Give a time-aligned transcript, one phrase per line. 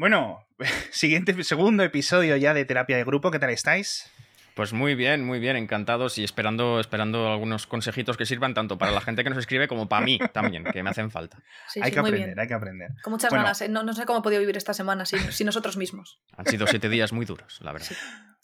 [0.00, 0.46] Bueno,
[0.90, 3.30] siguiente, segundo episodio ya de terapia de grupo.
[3.30, 4.10] ¿Qué tal estáis?
[4.54, 8.92] Pues muy bien, muy bien, encantados y esperando, esperando algunos consejitos que sirvan tanto para
[8.92, 11.42] la gente que nos escribe como para mí también, que me hacen falta.
[11.68, 12.40] Sí, hay sí, que muy aprender, bien.
[12.40, 12.90] hay que aprender.
[13.02, 13.44] Con muchas Bueno.
[13.44, 13.60] ganas.
[13.60, 13.68] ¿eh?
[13.68, 16.18] No, no sé cómo he podido vivir esta semana sin, sin nosotros mismos.
[16.34, 17.88] Han sido siete días muy duros, la verdad.
[17.88, 17.94] Sí.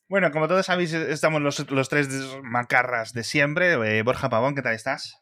[0.09, 2.11] Bueno, como todos sabéis, estamos los, los tres
[2.43, 3.73] macarras de siempre.
[3.99, 5.19] Eh, Borja Pavón, ¿qué tal estás?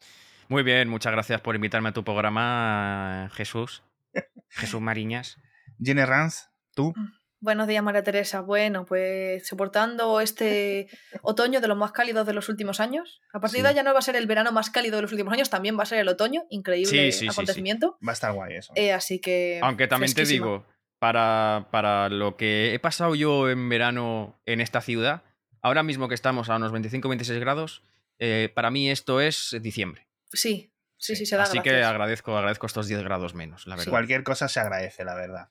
[0.49, 3.83] Muy bien, muchas gracias por invitarme a tu programa, Jesús.
[4.49, 5.37] Jesús Mariñas.
[5.81, 6.93] Jenny Ranz, tú.
[7.41, 8.41] Buenos días, María Teresa.
[8.41, 10.87] Bueno, pues soportando este
[11.21, 13.21] otoño de los más cálidos de los últimos años.
[13.33, 13.61] A partir Sí.
[13.61, 15.49] de ahora ya no va a ser el verano más cálido de los últimos años,
[15.49, 16.45] también va a ser el otoño.
[16.49, 17.27] Increíble Sí, sí, sí, sí.
[17.29, 17.97] acontecimiento.
[18.05, 18.73] Va a estar guay eso.
[18.75, 19.59] Eh, así que.
[19.61, 20.65] Aunque también te digo,
[20.97, 25.23] para, para lo que he pasado yo en verano en esta ciudad,
[25.61, 27.83] ahora mismo que estamos a unos 25-26 grados,
[28.17, 30.07] eh, para mí esto es diciembre.
[30.31, 31.25] Sí, sí, sí, Sí.
[31.27, 33.91] se da Así que agradezco, agradezco estos 10 grados menos, la verdad.
[33.91, 35.49] Cualquier cosa se agradece, la verdad.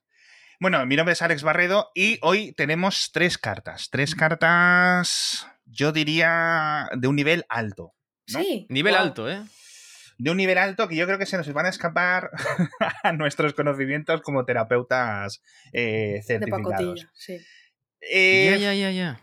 [0.64, 3.90] Bueno, mi nombre es Alex Barredo y hoy tenemos tres cartas.
[3.90, 7.92] Tres cartas, yo diría, de un nivel alto.
[8.32, 8.42] ¿no?
[8.42, 8.64] Sí.
[8.70, 9.42] Nivel alto, ¿eh?
[10.16, 12.30] De un nivel alto que yo creo que se nos van a escapar
[13.02, 15.42] a nuestros conocimientos como terapeutas
[15.74, 16.72] eh, De certificados.
[16.72, 17.38] pacotilla, sí.
[18.00, 19.20] Eh, ya, ya, ya, ya.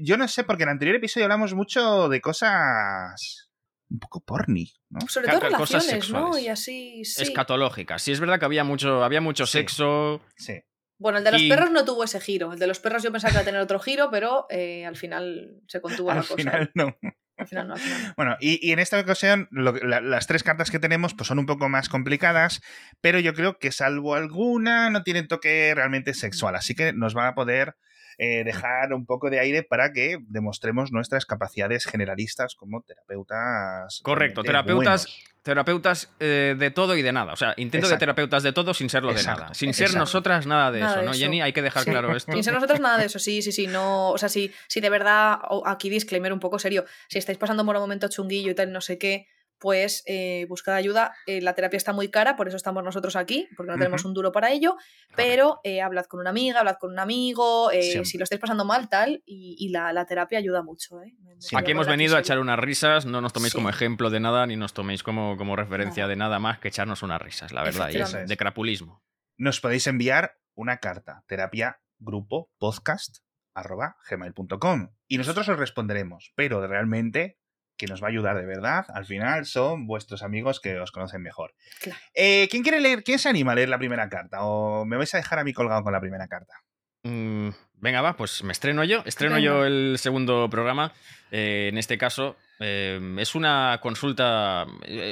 [0.00, 3.50] Yo no sé, porque en el anterior episodio hablamos mucho de cosas
[3.92, 5.00] un poco porni, ¿no?
[5.08, 6.32] Sobre todo cosas relaciones, ¿no?
[6.32, 6.42] sexuales.
[6.44, 7.22] Y así, sí.
[7.22, 7.98] Escatológica.
[7.98, 9.58] Sí, es verdad que había mucho, había mucho Sí.
[9.58, 10.22] sexo.
[10.36, 10.60] Sí.
[10.98, 12.52] Bueno, el de los Y- perros no tuvo ese giro.
[12.52, 14.96] El de los perros yo pensaba que iba a tener otro giro, pero eh, al
[14.96, 16.34] final se contuvo Al la cosa.
[16.36, 16.96] final no.
[17.38, 18.14] Al final no, al final no.
[18.16, 21.38] Bueno, y, y en esta ocasión lo- la- las tres cartas que tenemos pues son
[21.40, 22.60] un poco más complicadas,
[23.00, 27.26] pero yo creo que salvo alguna no tienen toque realmente sexual, así que nos van
[27.26, 27.74] a poder
[28.18, 34.00] eh, dejar un poco de aire para que demostremos nuestras capacidades generalistas como terapeutas.
[34.02, 35.42] Correcto, realmente terapeutas, buenos.
[35.42, 37.32] terapeutas eh, de todo y de nada.
[37.32, 39.52] O sea, intento de terapeutas de todo sin serlo de nada.
[39.54, 40.00] Sin ser exacto.
[40.00, 41.20] nosotras nada de Nada eso, de ¿no, eso.
[41.20, 41.40] Jenny?
[41.42, 41.90] Hay que dejar Sí.
[41.90, 42.32] claro esto.
[42.32, 43.66] Sin ser nosotros nada de eso, sí, sí, sí.
[43.66, 47.38] No, o sea, si, si de verdad, o aquí disclaimer un poco serio, si estáis
[47.38, 49.26] pasando por un momento chunguillo y tal, no sé qué,
[49.62, 51.14] pues eh, buscad ayuda.
[51.26, 54.12] Eh, la terapia está muy cara, por eso estamos nosotros aquí, porque no tenemos un
[54.12, 54.76] duro para ello,
[55.16, 58.64] pero eh, hablad con una amiga, hablad con un amigo, eh, si lo estáis pasando
[58.64, 61.00] mal, tal, y, y la, la terapia ayuda mucho.
[61.02, 61.14] ¿eh?
[61.56, 63.58] Aquí hemos venido a echar unas risas, no nos toméis Sí.
[63.58, 67.02] como ejemplo de nada, ni nos toméis como, como referencia de nada más que echarnos
[67.02, 69.02] unas risas, la verdad, y es de crapulismo.
[69.38, 73.18] Nos podéis enviar una carta, terapia grupo podcast
[73.54, 77.38] arroba gmail.com y nosotros os responderemos, pero realmente
[77.82, 81.20] que nos va a ayudar de verdad, al final son vuestros amigos que os conocen
[81.20, 81.52] mejor.
[81.80, 81.98] Claro.
[82.14, 83.02] Eh, ¿Quién quiere leer?
[83.02, 84.42] ¿Quién se anima a leer la primera carta?
[84.44, 86.54] ¿O me vais a dejar a mí colgado con la primera carta?
[87.02, 89.02] Mm, venga, va, pues me estreno yo.
[89.04, 89.44] Estreno Venga.
[89.46, 90.92] yo el segundo programa.
[91.32, 94.66] Eh, en este caso, eh, es una consulta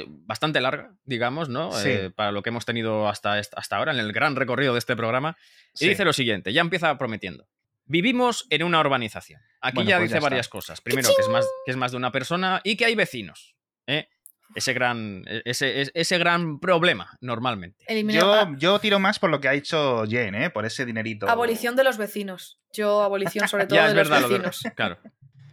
[0.07, 1.73] bastante larga, digamos, ¿no?
[1.73, 1.89] Sí.
[1.89, 4.95] Eh, para lo que hemos tenido hasta, hasta ahora, en el gran recorrido de este
[4.95, 5.35] programa.
[5.73, 5.89] Y Sí.
[5.89, 7.45] dice lo siguiente, ya empieza prometiendo.
[7.91, 9.41] Vivimos en una urbanización.
[9.59, 10.79] Aquí Bueno, ya pues dice ya varias cosas.
[10.81, 13.55] Primero, que es, más, que es más de una persona y que hay vecinos.
[13.85, 14.07] ¿eh?
[14.55, 17.85] Ese, gran, ese, ese- ese gran problema, normalmente.
[18.07, 20.49] Yo, yo tiro más por lo que ha hecho Jane, ¿eh?
[20.49, 21.27] por ese dinerito.
[21.29, 22.59] Abolición de los vecinos.
[22.73, 24.61] Yo, abolición sobre todo ya de es los verdad, lo de- vecinos.
[24.75, 24.97] claro.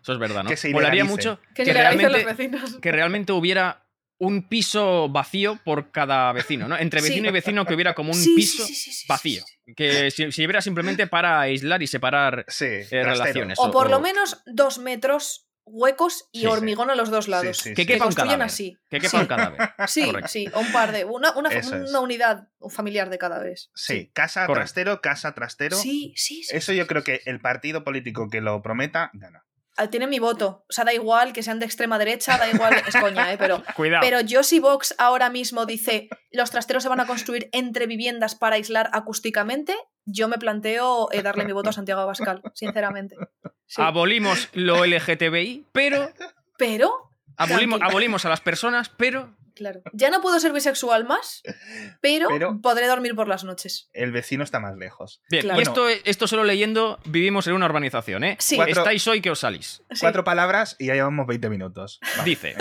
[0.00, 0.48] Eso es verdad, ¿no?
[0.50, 2.80] Que se Molaría mucho Que, que se legalicen los realmente, vecinos.
[2.80, 3.84] que realmente hubiera
[4.18, 6.76] un piso vacío por cada vecino, ¿no?
[6.78, 7.08] Entre Sí.
[7.10, 9.44] vecino y vecino que hubiera como un Sí, sí, piso sí, sí, sí, vacío.
[9.76, 13.58] Que si- sirviera simplemente para aislar y separar Sí, eh, relaciones.
[13.60, 16.46] O por o- lo menos dos metros huecos y Sí, sí.
[16.46, 17.58] hormigón a los dos lados.
[17.58, 17.86] Sí, sí, Que sí.
[17.88, 18.46] quepa un construyan cadáver.
[18.46, 18.78] así.
[18.88, 19.58] que quepa un cadáver.
[19.88, 20.28] Sí, Correcto.
[20.28, 21.04] sí, o un par de.
[21.04, 21.50] Una, una,
[21.88, 23.70] una unidad familiar de cada vez.
[23.74, 24.60] Sí, casa Correcto.
[24.60, 25.76] trastero, casa trastero.
[25.76, 26.56] Sí, sí, sí.
[26.56, 29.44] Eso yo creo que el partido político que lo prometa gana.
[29.80, 30.64] Ah, Tiene mi voto.
[30.68, 33.36] O sea, da igual que sean de extrema derecha, da igual, es coña, ¿eh?
[33.38, 34.00] Pero, Cuidado.
[34.04, 38.34] pero yo si Vox ahora mismo dice los trasteros se van a construir entre viviendas
[38.34, 39.74] para aislar acústicamente,
[40.04, 43.16] yo me planteo eh, darle mi voto a Santiago Abascal, sinceramente.
[43.66, 43.80] Sí.
[43.80, 46.10] Abolimos lo LGTBI, pero
[46.58, 47.07] Pero,
[47.38, 51.42] abolimos, a las personas, pero claro, ya no puedo ser bisexual más,
[52.00, 53.88] pero, Pero- podré dormir por las noches.
[53.92, 55.22] El vecino está más lejos.
[55.30, 55.58] Bien, Claro.
[55.58, 58.36] y esto, esto solo leyendo vivimos en una urbanización, ¿eh?
[58.40, 58.56] Sí.
[58.56, 59.82] Cuatro- Estáis hoy que os salís.
[59.90, 59.98] Sí.
[60.00, 62.00] Cuatro palabras y ya llevamos 20 minutos.
[62.24, 62.54] Dice,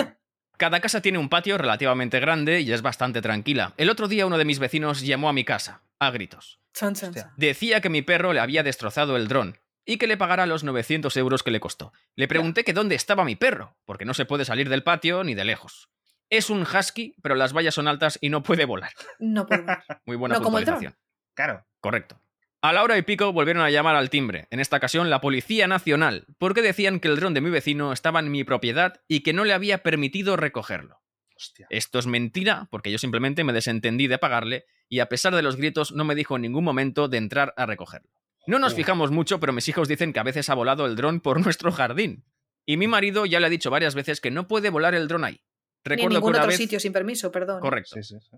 [0.57, 3.73] cada casa tiene un patio relativamente grande y es bastante tranquila.
[3.77, 6.59] El otro día uno de mis vecinos llamó a mi casa, a gritos.
[6.73, 7.13] Chan, chan.
[7.37, 11.15] Decía que mi perro le había destrozado el dron y que le pagara los 900
[11.17, 11.93] euros que le costó.
[12.15, 15.33] Le pregunté que dónde estaba mi perro, porque no se puede salir del patio ni
[15.33, 15.89] de lejos.
[16.29, 18.91] Es un husky, pero las vallas son altas y no puede volar.
[19.17, 19.77] No puedo ver.
[20.05, 20.99] Muy buena No, como el puntualización.
[21.33, 21.65] Claro.
[21.79, 22.19] Correcto.
[22.61, 25.67] A la hora y pico volvieron a llamar al timbre, en esta ocasión la Policía
[25.67, 29.31] Nacional, porque decían que el dron de mi vecino estaba en mi propiedad y que
[29.31, 30.99] no le había permitido recogerlo.
[31.35, 31.67] Hostia.
[31.69, 35.55] Esto es mentira porque yo simplemente me desentendí de pagarle y a pesar de los
[35.55, 38.16] gritos no me dijo en ningún momento de entrar a recogerlo.
[38.47, 41.19] No nos fijamos mucho, pero mis hijos dicen que a veces ha volado el dron
[41.19, 42.25] por nuestro jardín.
[42.65, 45.23] Y mi marido ya le ha dicho varias veces que no puede volar el dron
[45.23, 45.33] ahí.
[45.33, 45.41] Ni en
[45.83, 46.57] Recuerdo que ningún una otro vez...
[46.57, 47.61] sitio sin permiso, perdón.
[47.61, 47.95] Correcto.
[47.95, 48.37] Sí, sí, sí.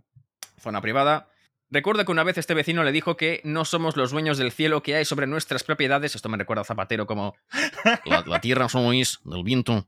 [0.60, 1.30] Zona privada.
[1.72, 4.82] Recuerdo que una vez este vecino le dijo que no somos los dueños del cielo
[4.82, 6.16] que hay sobre nuestras propiedades.
[6.16, 7.36] Esto me recuerda a Zapatero como
[8.06, 9.88] la, la tierra sois del viento.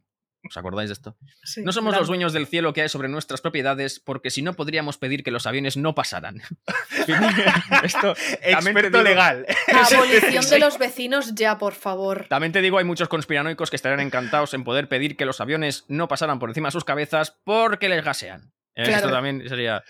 [0.49, 1.15] ¿Os acordáis de esto?
[1.43, 4.53] Sí, No somos los dueños del cielo que hay sobre nuestras propiedades porque si no
[4.53, 6.41] podríamos pedir que los aviones no pasaran.
[7.83, 9.45] Esto Experto digo- legal.
[9.93, 12.25] Abolición de los vecinos ya, por favor.
[12.29, 15.85] También te digo, hay muchos conspiranoicos que estarían encantados en poder pedir que los aviones
[15.87, 18.51] no pasaran por encima de sus cabezas porque les gasean.
[18.75, 18.97] Eh, Claro.
[18.97, 19.83] Esto también sería...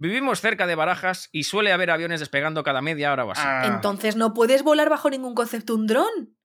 [0.00, 3.42] Vivimos cerca de Barajas y suele haber aviones despegando cada media hora o así.
[3.44, 6.36] Ah, Entonces no puedes volar bajo ningún concepto un dron.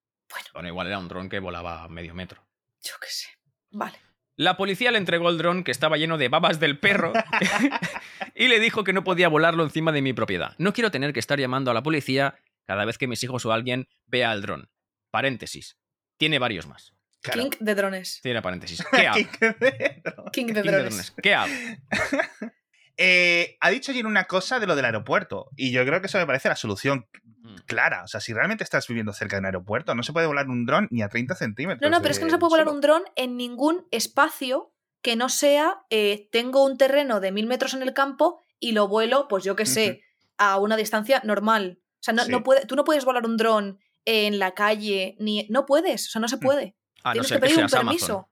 [0.54, 2.42] Bueno, igual era un dron que volaba medio metro.
[2.84, 3.28] Yo qué sé.
[3.72, 3.98] Vale.
[4.36, 7.14] La policía le entregó el dron que estaba lleno de babas del perro
[8.36, 10.56] y le dijo que no podía volarlo encima de mi propiedad.
[10.58, 13.54] No quiero tener que estar llamando a la policía cada vez que mis hijos o
[13.54, 14.70] alguien vea el dron.
[15.12, 15.78] Paréntesis.
[16.18, 16.94] Tiene varios más.
[17.22, 17.44] claro.
[17.44, 18.20] King de drones.
[18.24, 18.84] Tiene paréntesis.
[18.92, 19.16] ¿Qué hago?
[19.18, 20.02] King de- de
[20.32, 20.90] King de drones.
[20.90, 21.14] drones.
[21.22, 21.54] ¿Qué hago?
[22.98, 26.18] Eh, ha dicho Jin una cosa de lo del aeropuerto y yo creo que eso
[26.20, 27.08] me parece la solución
[27.44, 27.56] Mm.
[27.66, 28.04] clara.
[28.04, 30.66] O sea, si realmente estás viviendo cerca de un aeropuerto, no se puede volar un
[30.66, 31.82] dron ni a 30 centímetros.
[31.82, 32.76] No, no, pero es que no se puede volar suelo.
[32.76, 37.74] un dron en ningún espacio que no sea eh, tengo un terreno de mil metros
[37.74, 40.02] en el campo y lo vuelo, pues yo qué sé,
[40.38, 41.80] a una distancia normal.
[41.96, 42.32] O sea, no, Sí.
[42.32, 45.46] no puede, tú no puedes volar un dron en la calle, ni.
[45.50, 46.76] No puedes, o sea, no se puede.
[47.04, 48.06] A no Tienes que que pedir un permiso.
[48.14, 48.26] Amazon.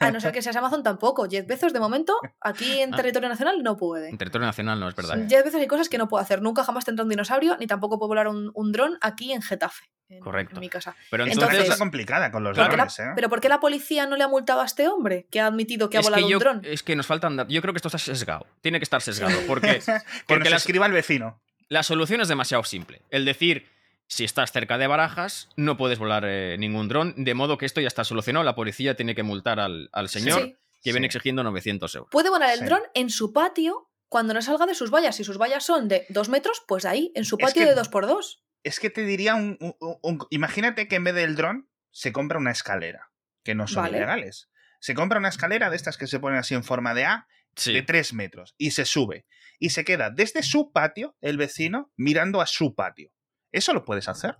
[0.00, 1.28] A no ser que seas Amazon tampoco.
[1.28, 2.96] Jeff Bezos, de momento, aquí en Ah.
[2.96, 4.08] territorio nacional no puede.
[4.08, 5.16] En territorio nacional no es verdad.
[5.28, 6.42] Jeff Bezos hay cosas que no puedo hacer.
[6.42, 9.84] Nunca jamás tendrá un dinosaurio, ni tampoco puedo volar un, un dron aquí en Getafe.
[10.10, 10.54] En, Correcto.
[10.56, 10.96] en mi casa.
[11.10, 13.12] Pero Es entonces, una Entonces- cosa complicada con los ¿Por qué la- drones, ¿eh?
[13.14, 15.90] Pero ¿por qué la policía no le ha multado a este hombre que ha admitido
[15.90, 16.60] que ha es volado que yo, un dron?
[16.64, 17.52] es que nos faltan datos.
[17.52, 18.46] Yo creo que esto está sesgado.
[18.62, 19.38] Tiene que estar sesgado.
[19.46, 19.92] Porque que
[20.26, 21.38] porque nos escriba el vecino.
[21.68, 23.02] la solución es demasiado simple.
[23.10, 23.68] El decir,
[24.08, 27.80] si estás cerca de Barajas, no puedes volar eh, ningún dron, de modo que esto
[27.80, 28.44] ya está solucionado.
[28.44, 30.56] La policía tiene que multar al, al señor Sí.
[30.82, 31.16] que viene Sí.
[31.16, 32.10] exigiendo 900 euros.
[32.10, 32.64] Puede volar el Sí.
[32.64, 35.16] dron en su patio cuando no salga de sus vallas.
[35.16, 37.74] Si sus vallas son de dos metros, pues ahí, en su Es patio que- de
[37.74, 38.42] dos por dos.
[38.64, 42.38] Es que te diría un, un- un- Imagínate que en vez del dron se compra
[42.38, 43.10] una escalera,
[43.44, 43.98] que no son Vale.
[43.98, 44.50] ilegales.
[44.80, 47.26] Se compra una escalera de estas que se ponen así en forma de A,
[47.56, 47.72] Sí.
[47.74, 49.26] de 3 metros, y se sube.
[49.58, 53.10] Y se queda desde su patio, el vecino, mirando a su patio.
[53.52, 54.36] Eso lo puedes hacer.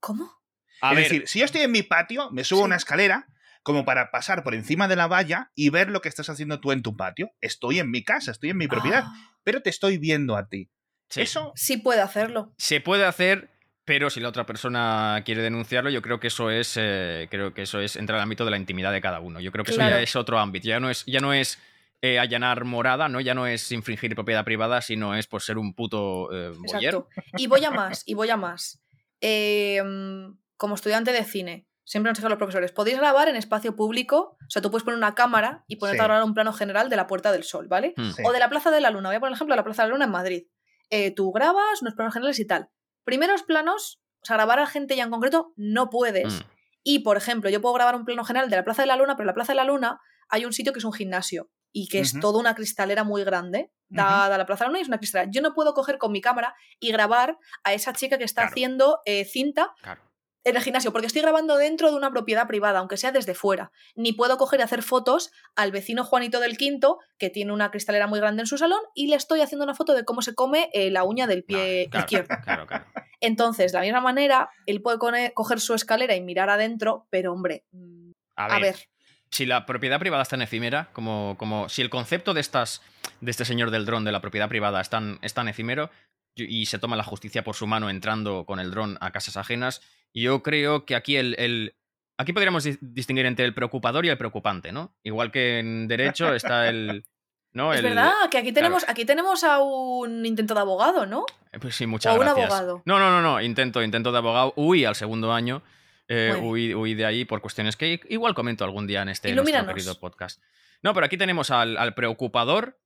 [0.00, 0.30] ¿Cómo?
[0.80, 2.66] A es ver, decir, si yo estoy en mi patio, me subo a Sí.
[2.66, 3.26] una escalera
[3.62, 6.72] como para pasar por encima de la valla y ver lo que estás haciendo tú
[6.72, 7.30] en tu patio.
[7.40, 9.12] Estoy en mi casa, estoy en mi propiedad, Ah,
[9.44, 10.70] pero te estoy viendo a ti.
[11.10, 11.20] sí.
[11.22, 12.54] Eso sí puede hacerlo.
[12.56, 13.50] se puede hacer,
[13.84, 17.62] pero si la otra persona quiere denunciarlo, yo creo que eso es, eh, creo que
[17.62, 19.40] eso es entra al ámbito de la intimidad de cada uno.
[19.40, 20.68] Yo creo que eso ya es otro ámbito.
[20.68, 21.58] Ya no es, ya no es
[22.00, 23.20] eh, allanar morada, ¿no?
[23.20, 26.52] Ya no es infringir propiedad privada, sino es por ser un puto eh.
[26.62, 27.08] Exacto.
[27.36, 28.80] Y voy a más, y voy a más.
[29.20, 33.74] Eh, mm, como estudiante de cine, siempre nos dicen los profesores, podéis grabar en espacio
[33.74, 36.02] público, o sea, tú puedes poner una cámara y ponerte Sí.
[36.02, 37.94] a grabar un plano general de la Puerta del Sol, ¿vale?
[37.96, 38.10] Hmm.
[38.12, 38.22] Sí.
[38.24, 39.08] O de la Plaza de la Luna.
[39.08, 40.42] Voy a poner ejemplo de la Plaza de la Luna en Madrid.
[40.90, 42.68] Eh, tú grabas unos planos generales y tal.
[43.04, 46.34] Primeros planos, o sea, grabar a gente ya en concreto, no puedes.
[46.34, 46.46] Mm.
[46.84, 49.16] Y, por ejemplo, yo puedo grabar un plano general de la Plaza de la Luna,
[49.16, 51.88] pero en la Plaza de la Luna hay un sitio que es un gimnasio y
[51.88, 53.70] que es toda una cristalera muy grande.
[53.90, 55.30] Dada la Plaza Luna y es una cristalera.
[55.32, 58.52] Yo no puedo coger con mi cámara y grabar a esa chica que está Claro.
[58.52, 60.02] haciendo eh, cinta Claro.
[60.44, 63.70] en el gimnasio, porque estoy grabando dentro de una propiedad privada, aunque sea desde fuera.
[63.96, 68.06] Ni puedo coger y hacer fotos al vecino Juanito del Quinto, que tiene una cristalera
[68.06, 70.68] muy grande en su salón, y le estoy haciendo una foto de cómo se come
[70.74, 72.28] eh, la uña del pie Claro, izquierdo.
[72.44, 72.84] claro, claro.
[73.20, 74.98] Entonces, de la misma manera, él puede
[75.34, 78.76] coger su escalera y mirar adentro, pero hombre, mm, A ver,
[79.30, 82.82] si la propiedad privada es tan efímera, como, como si el concepto de estas
[83.20, 85.90] de este señor del dron de la propiedad privada es tan, es tan efímero
[86.36, 89.82] y se toma la justicia por su mano entrando con el dron a casas ajenas,
[90.14, 91.74] yo creo que aquí el, el-
[92.16, 94.94] aquí podríamos di- distinguir entre el preocupador y el preocupante, ¿no?
[95.02, 97.04] Igual que en derecho está el
[97.52, 101.24] no es el verdad que aquí tenemos, aquí tenemos a un intento de abogado, ¿no?
[101.50, 102.44] eh, Pues sí, muchas O un gracias.
[102.46, 102.82] abogado.
[102.84, 105.62] No, no, no, no, intento, intento de abogado, huí al segundo año.
[106.08, 106.48] Eh, Bueno.
[106.48, 109.98] huí, huí de ahí por cuestiones que igual comento algún día en este nuestro querido
[110.00, 110.42] podcast.
[110.82, 112.78] No, pero aquí tenemos al, al preocupador,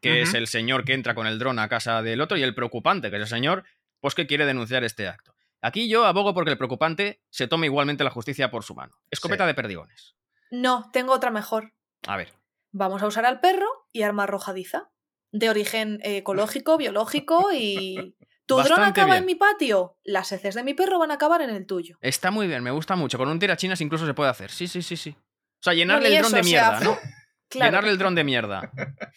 [0.00, 2.54] que es el señor que entra con el dron a casa del otro, y el
[2.54, 3.64] preocupante, que es el señor,
[4.00, 5.34] pues que quiere denunciar este acto.
[5.60, 8.92] Aquí yo abogo porque el preocupante se tome igualmente la justicia por su mano.
[9.10, 9.48] Escopeta Sí.
[9.48, 10.16] de perdigones.
[10.50, 11.72] No, tengo otra mejor.
[12.06, 12.32] A ver.
[12.72, 14.90] Vamos a usar al perro y arma arrojadiza.
[15.30, 18.16] De origen eh, ecológico, biológico y.
[18.46, 19.18] ¿Tu dron acaba bien.
[19.18, 19.96] en mi patio?
[20.02, 21.96] Las heces de mi perro van a acabar en el tuyo.
[22.00, 23.18] Está muy bien, me gusta mucho.
[23.18, 24.50] Con un tirachinas incluso se puede hacer.
[24.50, 25.10] Sí, sí, sí, sí.
[25.10, 26.98] O sea, llenarle el dron de sea, mierda, ¿no?
[27.48, 27.68] Claro.
[27.70, 28.72] Llenarle el dron de mierda.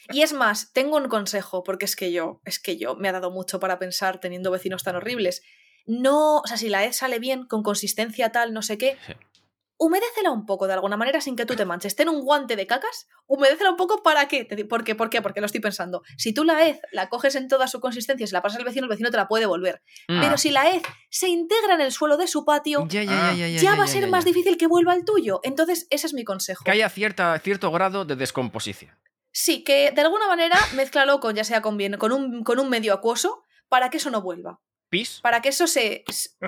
[0.10, 3.14] Y es más, tengo un consejo, porque es que yo, es que yo me ha
[3.14, 5.42] dado mucho para pensar teniendo vecinos tan horribles.
[5.86, 9.14] No, o sea, si la ed sale bien, con consistencia tal, no sé qué, Sí.
[9.78, 11.96] Humedécela un poco de alguna manera sin que tú te manches.
[11.96, 14.46] Ten un guante de cacas, humedécela un poco para qué.
[14.70, 14.96] ¿Por qué?
[14.96, 15.22] ¿Por qué?
[15.22, 16.02] Porque lo estoy pensando.
[16.18, 18.66] Si tú la hez la coges en toda su consistencia y se la pasas al
[18.66, 19.82] vecino, el vecino te la puede devolver.
[20.08, 20.22] Mm.
[20.22, 23.84] Pero si la hez se integra en el suelo de su patio, Ya, ya, va
[23.84, 25.40] a ser más difícil que vuelva al tuyo.
[25.44, 26.64] Entonces, ese es mi consejo.
[26.64, 28.96] Que haya cierta, cierto grado de descomposición.
[29.32, 32.70] Sí, que de alguna manera mezclalo con, ya sea con, bien, con, un, con un
[32.70, 34.62] medio acuoso, para que eso no vuelva.
[34.98, 35.20] ¿Pis?
[35.22, 36.04] Para que eso se.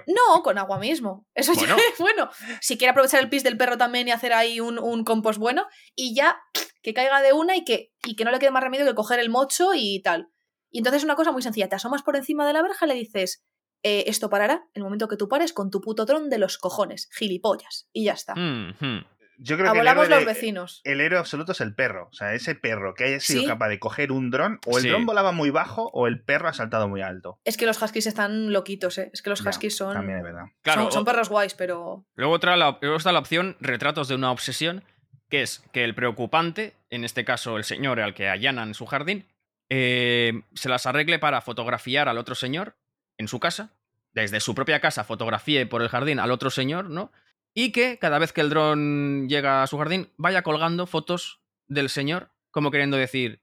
[0.07, 1.25] No, con agua mismo.
[1.33, 2.29] Eso ya es bueno.
[2.61, 5.65] Si quiere aprovechar el pis del perro también y hacer ahí un, un compost bueno,
[5.95, 6.39] y ya
[6.81, 9.19] que caiga de una y que, y que no le quede más remedio que coger
[9.19, 10.29] el mocho y tal.
[10.71, 11.67] Y entonces es una cosa muy sencilla.
[11.69, 13.43] Te asomas por encima de la verja y le dices.
[13.83, 17.09] eh, esto parará el momento que tú pares con tu puto dron de los cojones,
[17.17, 17.87] gilipollas.
[17.93, 18.33] Y ya está.
[18.35, 19.05] Mm, mm.
[19.39, 20.81] Yo creo que el héroe, los de- vecinos.
[20.83, 22.07] el héroe absoluto es el perro.
[22.11, 23.47] O sea, ese perro que haya sido Sí.
[23.47, 24.89] capaz de coger un dron, o el Sí.
[24.89, 27.39] dron volaba muy bajo o el perro ha saltado muy alto.
[27.45, 29.11] Es que los huskies están loquitos, ¿eh?
[29.13, 29.93] Es que los Ya, huskies son.
[29.93, 30.45] También es verdad.
[30.63, 32.05] Claro, son, perros guays, pero.
[32.15, 34.83] Luego, otra, la, luego está la opción retratos de una obsesión,
[35.29, 39.27] que es que el preocupante, en este caso el señor al que allanan su jardín,
[39.69, 42.75] eh, se las arregle para fotografiar al otro señor
[43.17, 43.69] en su casa,
[44.13, 47.11] desde su propia casa fotografíe por el jardín al otro señor, ¿no?
[47.59, 51.89] Y que cada vez que el dron llega a su jardín vaya colgando fotos del
[51.89, 53.41] señor, como queriendo decir,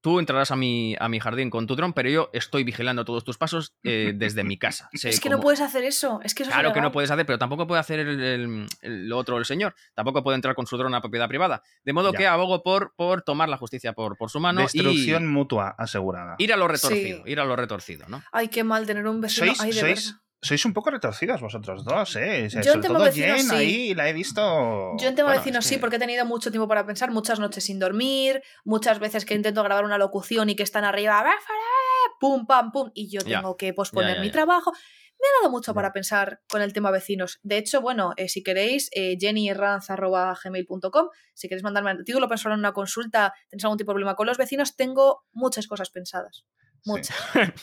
[0.00, 3.22] tú entrarás a mi, a mi jardín con tu dron, pero yo estoy vigilando todos
[3.22, 4.88] tus pasos eh, desde mi casa.
[4.94, 6.20] Sé es que cómo- no puedes hacer eso.
[6.24, 8.66] Es que eso es Claro que no puedes hacer, pero tampoco puede hacer el, el-
[8.80, 9.74] el otro, el señor.
[9.94, 11.62] Tampoco puede entrar con su dron a propiedad privada.
[11.84, 12.18] De modo Ya.
[12.18, 16.36] que abogo por, por tomar la justicia por, por su mano Destrucción mutua asegurada.
[16.38, 17.22] y ir a lo retorcido.
[17.26, 17.30] Sí.
[17.30, 18.22] Ir a lo retorcido, ¿no?
[18.32, 19.48] Ay, qué mal tener un vecino.
[19.48, 20.22] Sois, Ay, de sois, verdad.
[20.42, 22.44] Sois un poco retorcidos vosotros dos, ¿eh?
[22.46, 23.54] O sea, Yo en sobre tema todo vecinos, Jen sí.
[23.54, 24.40] ahí la he visto.
[24.98, 27.10] Yo en tema Bueno, vecinos es sí, que- porque he tenido mucho tiempo para pensar,
[27.10, 31.24] muchas noches sin dormir, muchas veces que intento grabar una locución y que están arriba,
[32.20, 33.38] pum, pam, pum, y yo Ya.
[33.40, 34.72] tengo que posponer Ya, ya, mi trabajo.
[34.72, 37.40] Me ha dado mucho para pensar con el tema vecinos.
[37.42, 42.72] De hecho, bueno, eh, si queréis, eh, jennyherranz.gmail.com, si queréis mandarme a título personal una
[42.72, 46.46] consulta, tenéis algún tipo de problema con los vecinos, tengo muchas cosas pensadas.
[46.82, 46.90] Sí.
[46.90, 47.16] Muchas.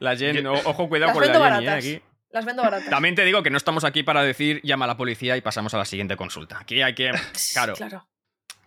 [0.00, 1.70] La Jen, Yo- o- ojo, cuidado con la Jenny, ¿eh?
[1.70, 2.02] Aquí.
[2.34, 2.90] Las vendo baratas.
[2.90, 5.72] También te digo que no estamos aquí para decir llama a la policía y pasamos
[5.72, 6.58] a la siguiente consulta.
[6.58, 7.12] Aquí hay que,
[7.52, 8.08] claro, claro.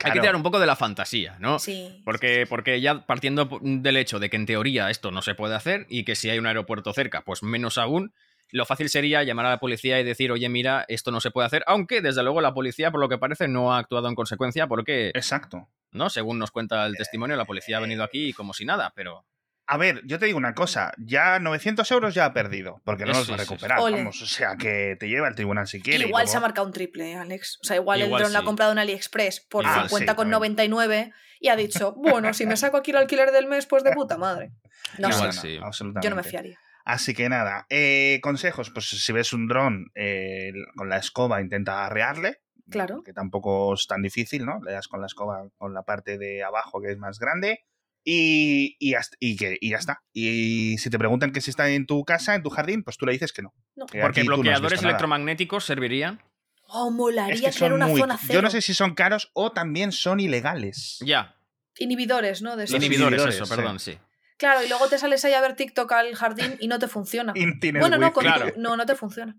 [0.01, 1.59] hay que tirar un poco de la fantasía, ¿no?
[1.59, 2.01] Sí.
[2.05, 5.85] Porque, porque ya partiendo del hecho de que en teoría esto no se puede hacer
[5.89, 8.13] y que si hay un aeropuerto cerca, pues menos aún,
[8.51, 11.47] lo fácil sería llamar a la policía y decir, oye, mira, esto no se puede
[11.47, 14.67] hacer, aunque desde luego la policía, por lo que parece, no ha actuado en consecuencia
[14.67, 15.67] porque, Exacto.
[15.91, 16.09] ¿no?
[16.09, 19.25] Según nos cuenta el testimonio, la policía ha venido aquí como si nada, pero...
[19.69, 23.09] A ver, yo te digo una cosa, ya 900 euros ya ha perdido, porque no
[23.11, 23.51] los va a sí, sí, sí.
[23.51, 26.05] recuperar, vamos, o sea, que te lleva al tribunal si quiere.
[26.05, 27.59] Igual luego- se ha marcado un triple, ¿eh, Alex.
[27.61, 31.11] O sea, igual, Igual el dron lo ha comprado en AliExpress por Igual sí, 50,99
[31.39, 34.17] y ha dicho, bueno, si me saco aquí el alquiler del mes, pues de puta
[34.17, 34.51] madre.
[34.99, 35.59] No Igual sé, sí.
[35.61, 36.05] absolutamente.
[36.05, 36.57] yo no me fiaría.
[36.85, 41.85] Así que nada, eh, consejos, pues si ves un dron eh, con la escoba intenta
[41.85, 43.01] arrearle, Claro.
[43.03, 44.61] que tampoco es tan difícil, ¿no?
[44.63, 47.65] Le das con la escoba con la parte de abajo que es más grande
[48.09, 50.01] y, y, hasta- y que, y ya está.
[50.13, 53.05] Y si te preguntan que si está en tu casa, en tu jardín, pues tú
[53.05, 53.53] le dices que no.
[53.75, 53.85] No.
[53.85, 56.21] que Porque no bloqueadores electromagnéticos servirían.
[56.69, 57.99] Oh, Es molaría que crear son una muy...
[57.99, 58.33] zona cero.
[58.33, 60.97] Yo no sé si son caros o también son ilegales.
[61.05, 61.35] Ya,
[61.79, 62.55] Inhibidores, ¿no?
[62.55, 63.53] De Los inhibidores, inhibidores, eso, sí.
[63.55, 63.99] perdón, sí.
[64.37, 67.33] Claro, y luego te sales ahí a ver TikTok al jardín y no te funciona.
[67.79, 68.51] Bueno, no, con- Claro.
[68.57, 69.35] no, no te funciona.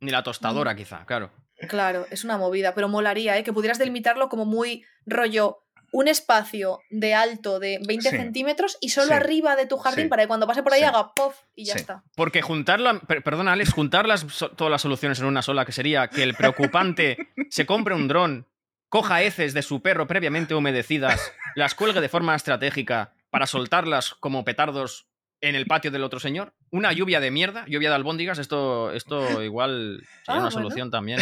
[0.00, 1.30] Ni la tostadora, quizá, claro.
[1.68, 3.44] Claro, es una movida, pero molaría, ¿eh?
[3.44, 5.58] Que pudieras delimitarlo como muy rollo,
[5.90, 8.16] un espacio de alto de 20 Sí.
[8.16, 9.12] centímetros y solo Sí.
[9.14, 10.08] arriba de tu jardín Sí.
[10.08, 12.02] para que cuando pase por ahí haga pop y ya está.
[12.14, 14.26] Porque juntar la, per- perdona, Alex, juntar las,
[14.56, 17.16] todas las soluciones en una sola, que sería que el preocupante
[17.50, 18.46] se compre un dron,
[18.90, 24.44] coja heces de su perro previamente humedecidas, las cuelgue de forma estratégica para soltarlas como
[24.44, 25.06] petardos
[25.40, 26.52] en el patio del otro señor.
[26.70, 30.50] Una lluvia de mierda, lluvia de albóndigas, esto, esto igual sería Ah, una bueno.
[30.50, 31.20] solución también.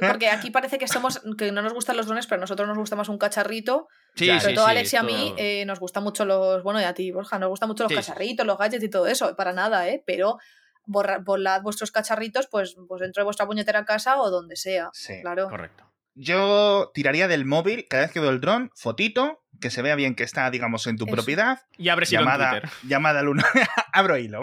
[0.00, 2.78] Porque aquí parece que somos, que no nos gustan los drones, pero a nosotros nos
[2.78, 3.88] gusta más un cacharrito.
[4.14, 6.80] Sí, Sobre todo a sí, Alex y a mí eh, nos gustan mucho los, bueno,
[6.80, 9.52] y a ti, Borja, nos gustan mucho los cacharritos, los gadgets y todo eso, para
[9.52, 10.02] nada, ¿eh?
[10.06, 10.38] Pero
[10.86, 14.90] borra- volad vuestros cacharritos pues, pues dentro de vuestra puñetera casa o donde sea.
[14.92, 15.20] Sí.
[15.20, 15.48] Claro.
[15.48, 15.84] Correcto.
[16.14, 20.14] Yo tiraría del móvil, cada vez que veo el dron, fotito, que se vea bien
[20.14, 21.14] que está, digamos, en tu Eso.
[21.14, 21.60] propiedad.
[21.78, 23.42] Y abre hilo en llamada, llamada al uno-
[23.94, 24.42] abro hilo.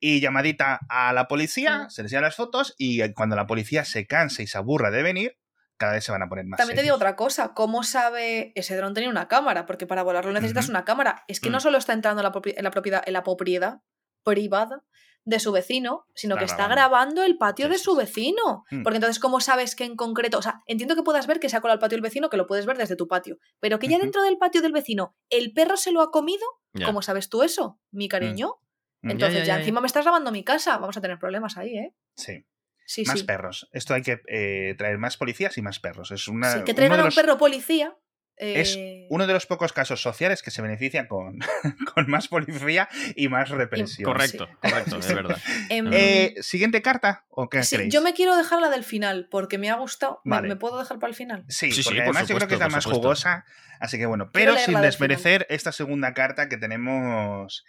[0.00, 1.90] Y llamadita a la policía, Mm.
[1.90, 5.02] se les llevan las fotos y cuando la policía se canse y se aburra de
[5.02, 5.38] venir,
[5.76, 6.58] cada vez se van a poner más.
[6.58, 9.64] También te digo otra cosa, ¿cómo sabe ese dron tenía una cámara?
[9.66, 11.24] Porque para volarlo necesitas una cámara.
[11.28, 11.60] Es que no Mm.
[11.62, 13.80] solo está entrando en la, en la propiedad, en la propiedad
[14.24, 14.82] privada
[15.26, 17.22] de su vecino, sino que está grabando.
[17.22, 18.64] el patio Sí, de su vecino.
[18.70, 18.82] Mm.
[18.82, 20.38] Porque entonces, ¿cómo sabes que en concreto?
[20.38, 22.36] O sea, entiendo que puedas ver que se ha colado el patio del vecino, que
[22.36, 23.38] lo puedes ver desde tu patio.
[23.60, 26.86] Pero que ya dentro del patio del vecino el perro se lo ha comido, Ya.
[26.86, 28.56] ¿cómo sabes tú eso, mi cariño?
[29.02, 29.10] Mm.
[29.10, 30.76] Entonces, Ya, encima me estás grabando mi casa.
[30.78, 31.94] Vamos a tener problemas ahí, ¿eh?
[32.16, 32.46] Sí.
[32.86, 33.24] Sí, Más sí.
[33.24, 33.66] perros.
[33.72, 36.10] Esto hay que eh, traer más policías y más perros.
[36.10, 37.96] Es una, Sí, que traigan a un los- perro policía.
[38.36, 41.38] Es eh, uno de los pocos casos sociales que se benefician con,
[41.94, 44.04] con más policía y más represión.
[44.12, 45.38] Correcto, correcto, es verdad.
[45.68, 47.94] em, Eh, ¿Siguiente carta o qué sí, creéis?
[47.94, 50.20] yo me quiero dejar la del final, porque me ha gustado.
[50.24, 50.48] ¿Me- Vale.
[50.48, 51.44] ¿Me, puedo dejar para el final?
[51.48, 53.02] Sí, Sí, sí, porque por además yo creo que es la más supuesto.
[53.02, 53.44] jugosa.
[53.78, 57.64] Así que bueno, pero sin desmerecer esta segunda carta que tenemos,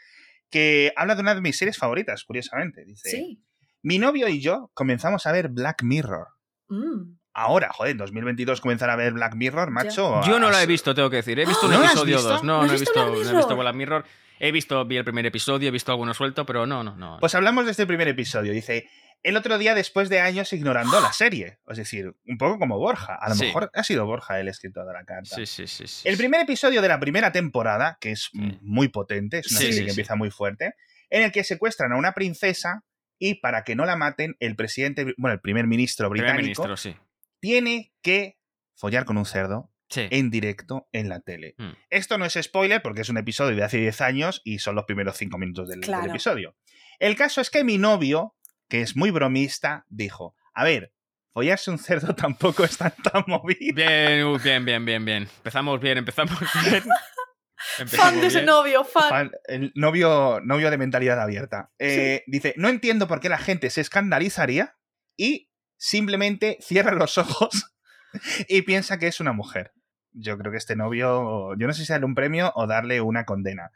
[0.49, 2.85] que habla de una de mis series favoritas, curiosamente.
[2.85, 3.43] Dice, Sí.
[3.83, 6.27] mi novio y yo comenzamos a ver Black Mirror.
[6.69, 7.17] Mm.
[7.37, 10.21] Ahora, joder, en 2022 comenzar a ver Black Mirror, macho.
[10.25, 11.37] Yo no la he visto, tengo que decir.
[11.37, 12.29] He visto un ¿No la has episodio o visto?
[12.33, 12.43] dos.
[12.43, 13.35] No, ¿No no, he visto Black no he Mirror?
[13.37, 14.05] visto Black Mirror.
[14.39, 17.17] He visto, vi el primer episodio, he visto alguno suelto, pero no, no, no.
[17.19, 18.53] Pues hablamos de este primer episodio.
[18.53, 18.89] Dice,
[19.21, 21.59] el otro día después de años ignorando la serie.
[21.67, 23.15] Es decir, un poco como Borja.
[23.15, 23.47] A lo Sí.
[23.47, 25.35] mejor ha sido Borja el escritor de la carta.
[25.35, 25.87] Sí, sí, sí.
[25.87, 26.21] sí, El sí.
[26.21, 28.59] primer episodio de la primera temporada, que es Sí.
[28.61, 29.91] muy potente, es una Sí, serie sí, que sí.
[29.91, 30.73] empieza muy fuerte,
[31.09, 32.83] en el que secuestran a una princesa
[33.17, 36.77] y para que no la maten, el presidente, bueno, el primer ministro Primer británico ministro,
[36.77, 36.95] sí.
[37.45, 38.39] Tiene que
[38.73, 40.07] follar con un cerdo Sí.
[40.09, 41.53] en directo en la tele.
[41.59, 41.73] Mm.
[41.91, 44.85] Esto no es spoiler porque es un episodio de hace 10 años y son los
[44.85, 46.55] primeros 5 minutos del, episodio.
[46.97, 48.35] El caso es que mi novio,
[48.67, 50.91] que es muy bromista, dijo, a ver,
[51.33, 53.75] follarse un cerdo tampoco es tan, tan movido.
[53.75, 55.23] Bien, uh, bien, bien, bien, bien.
[55.37, 56.35] Empezamos bien, empezamos
[56.67, 56.83] bien.
[57.87, 58.47] Fan de ese bien.
[58.47, 59.09] novio, fan.
[59.09, 61.71] Fan- el novio, novio de mentalidad abierta.
[61.77, 64.75] Eh, Dice, no entiendo por qué la gente se escandalizaría
[65.15, 67.71] y simplemente cierra los ojos
[68.47, 69.73] y piensa que es una mujer.
[70.11, 73.25] Yo creo que este novio, yo no sé si darle un premio o darle una
[73.25, 73.71] condena.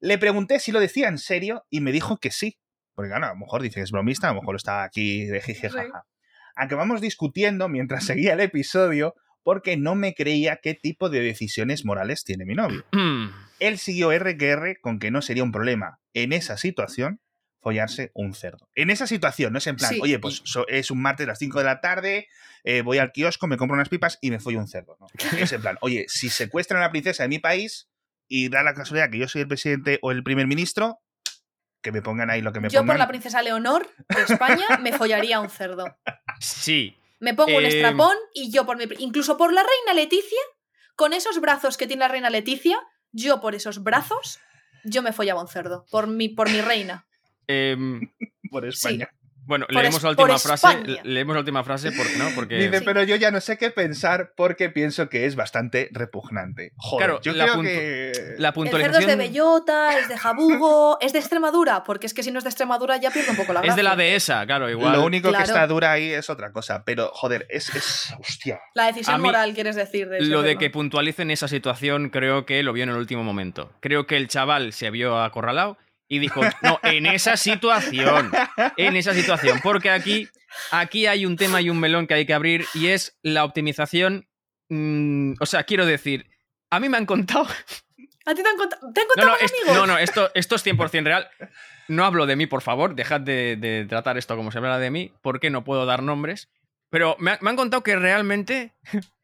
[0.00, 2.58] Le pregunté si lo decía en serio y me dijo que sí.
[2.94, 5.40] Porque claro, a lo mejor dice que es bromista, a lo mejor está aquí de
[5.40, 6.06] jijijaja.
[6.54, 12.24] Acabamos discutiendo mientras seguía el episodio porque no me creía qué tipo de decisiones morales
[12.24, 12.84] tiene mi novio.
[13.60, 17.20] Él siguió R que R con que no sería un problema en esa situación
[17.60, 18.68] follarse un cerdo.
[18.74, 20.00] En esa situación, no es en plan, Sí.
[20.02, 22.28] oye, pues so- es un martes a las 5 de la tarde,
[22.64, 24.96] eh, voy al kiosco, me compro unas pipas y me follo un cerdo.
[25.00, 25.06] ¿no?
[25.50, 27.88] Es en plan, oye, si secuestran a la princesa de mi país
[28.28, 31.00] y da la casualidad que yo soy el presidente o el primer ministro,
[31.82, 32.94] que me pongan ahí lo que me Yo pongan.
[32.94, 35.84] por la princesa Leonor de España me follaría un cerdo.
[36.40, 36.96] Sí.
[37.20, 38.84] Me pongo un Eh, estrapón y yo por mi...
[38.98, 40.38] Incluso por la reina Leticia,
[40.96, 42.78] con esos brazos que tiene la reina Leticia,
[43.12, 44.40] yo por esos brazos,
[44.84, 45.84] yo me follaba un cerdo.
[45.90, 47.06] Por mi, por mi reina.
[47.50, 48.00] Em,
[48.50, 49.08] por España.
[49.46, 50.68] bueno, Por leemos es- la última frase.
[51.04, 52.28] Leemos la última frase porque, ¿no?
[52.36, 52.56] Porque.
[52.56, 52.84] Dice, Sí.
[52.84, 56.72] pero yo ya no sé qué pensar porque pienso que es bastante repugnante.
[56.76, 58.12] Joder, Claro, yo la creo puntu- que...
[58.38, 58.80] La El cerdo es de
[59.12, 59.18] puntualización.
[59.18, 62.96] bellota, es de jabugo, es de Extremadura, porque es que si no es de Extremadura
[62.98, 64.04] ya pierde un poco la Es de la gracia.
[64.10, 64.92] dehesa, claro, igual.
[64.92, 65.44] Lo único Claro.
[65.44, 68.60] que está dura ahí es otra cosa, pero joder, es, es hostia.
[68.74, 70.08] La decisión mí- moral, quieres decir.
[70.08, 70.58] De Lo de tema.
[70.60, 73.72] que puntualicen esa situación, creo que lo vio en el último momento.
[73.80, 75.76] Creo que el chaval se vio acorralado
[76.10, 78.30] y dijo, no, en esa situación,
[78.76, 80.28] en esa situación, porque aquí,
[80.72, 84.26] aquí hay un tema y un melón que hay que abrir y es la optimización.
[84.68, 86.26] mm, o sea, quiero decir,
[86.68, 87.46] a mí me han contado.
[88.26, 89.74] ¿A ti te han, cont- te han No, contado no, es- amigos?
[89.76, 91.28] no, no, esto, esto es 100% real.
[91.88, 94.90] No hablo de mí, por favor, dejad de, de tratar esto como se habla de
[94.90, 96.48] mí, porque no puedo dar nombres.
[96.90, 98.72] Pero me, ha- me han contado que realmente.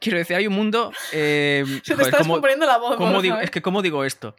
[0.00, 0.92] Quiero decir, hay un mundo.
[1.12, 2.96] eh, Se te joder, está ¿cómo- descubriendo la voz.
[2.96, 4.34] ¿Cómo es que, ¿cómo digo esto?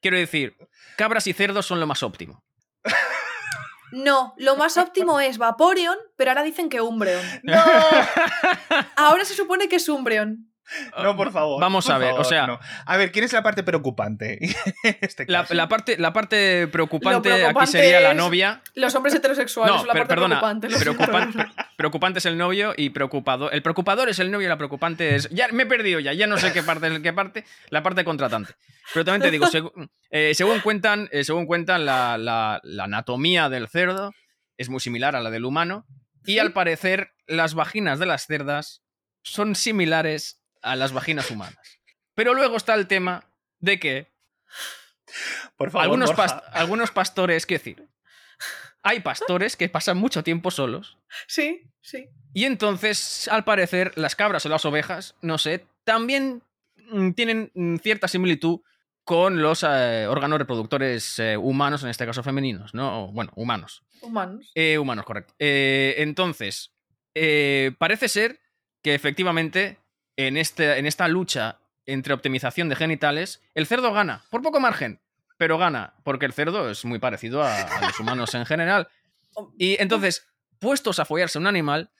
[0.00, 0.56] Quiero decir,
[0.96, 2.44] cabras y cerdos son lo más óptimo.
[3.90, 7.24] No, lo más óptimo es Vaporeon, pero ahora dicen que Umbreon.
[7.42, 7.62] ¡No!
[8.96, 10.47] Ahora se supone que es Umbreon.
[11.02, 11.60] No, por favor.
[11.60, 12.60] Vamos por a ver, favor, o sea- no.
[12.86, 14.38] A ver, ¿quién es la parte preocupante?
[14.84, 15.54] en este La, caso?
[15.54, 18.62] la parte, la parte preocupante, aquí sería la novia.
[18.74, 20.40] Los hombres heterosexuales No, son la per- parte perdona.
[20.80, 21.38] preocupante.
[21.76, 23.50] preocupante es el novio y preocupado.
[23.50, 25.28] El preocupador es el novio y la preocupante es.
[25.30, 27.44] Ya me he perdido ya, ya no sé qué parte es qué parte.
[27.70, 28.54] La parte contratante.
[28.92, 29.46] Pero también te digo,
[30.10, 34.12] eh, según cuentan, eh, según cuentan la, la- la anatomía del cerdo
[34.56, 35.86] es muy similar a la del humano.
[36.26, 38.82] Y al parecer, las vaginas de las cerdas
[39.22, 41.58] son similares a las vaginas humanas.
[42.14, 43.24] Pero luego está el tema
[43.60, 44.12] de que
[45.56, 46.26] Por favor, algunos, Borja.
[46.26, 47.88] pas- algunos pastores, quiero decir,
[48.82, 50.98] hay pastores que pasan mucho tiempo solos.
[51.26, 52.08] Sí, sí.
[52.34, 56.42] Y entonces, al parecer, las cabras o las ovejas, no sé, también
[56.76, 58.60] mm, tienen mm, cierta similitud
[59.04, 63.04] con los eh, órganos reproductores eh, humanos, en este caso femeninos, ¿no?
[63.04, 63.82] O, bueno, humanos.
[64.02, 64.52] Humanos.
[64.54, 65.34] Eh, humanos, correcto.
[65.38, 66.74] Eh, entonces,
[67.14, 68.40] eh, parece ser
[68.82, 69.78] que efectivamente
[70.18, 75.00] en, este, en esta lucha entre optimización de genitales, el cerdo gana, por poco margen.
[75.38, 78.88] pero gana, porque el cerdo es muy parecido a, a los humanos en general.
[79.58, 80.26] Y entonces,
[80.58, 81.90] puestos a follarse un animal,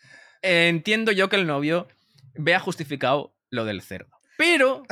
[0.43, 1.87] eh, entiendo yo que el novio
[2.35, 4.11] vea justificado lo del cerdo.
[4.37, 4.83] Pero,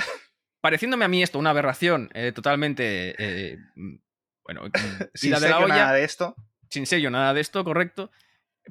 [0.60, 3.16] pareciéndome a mí esto una aberración eh, totalmente.
[3.18, 3.96] eh, mm,
[4.44, 4.62] bueno,
[5.14, 6.36] Sin de la olla, nada de esto.
[6.70, 8.12] sin sello, nada de esto, correcto.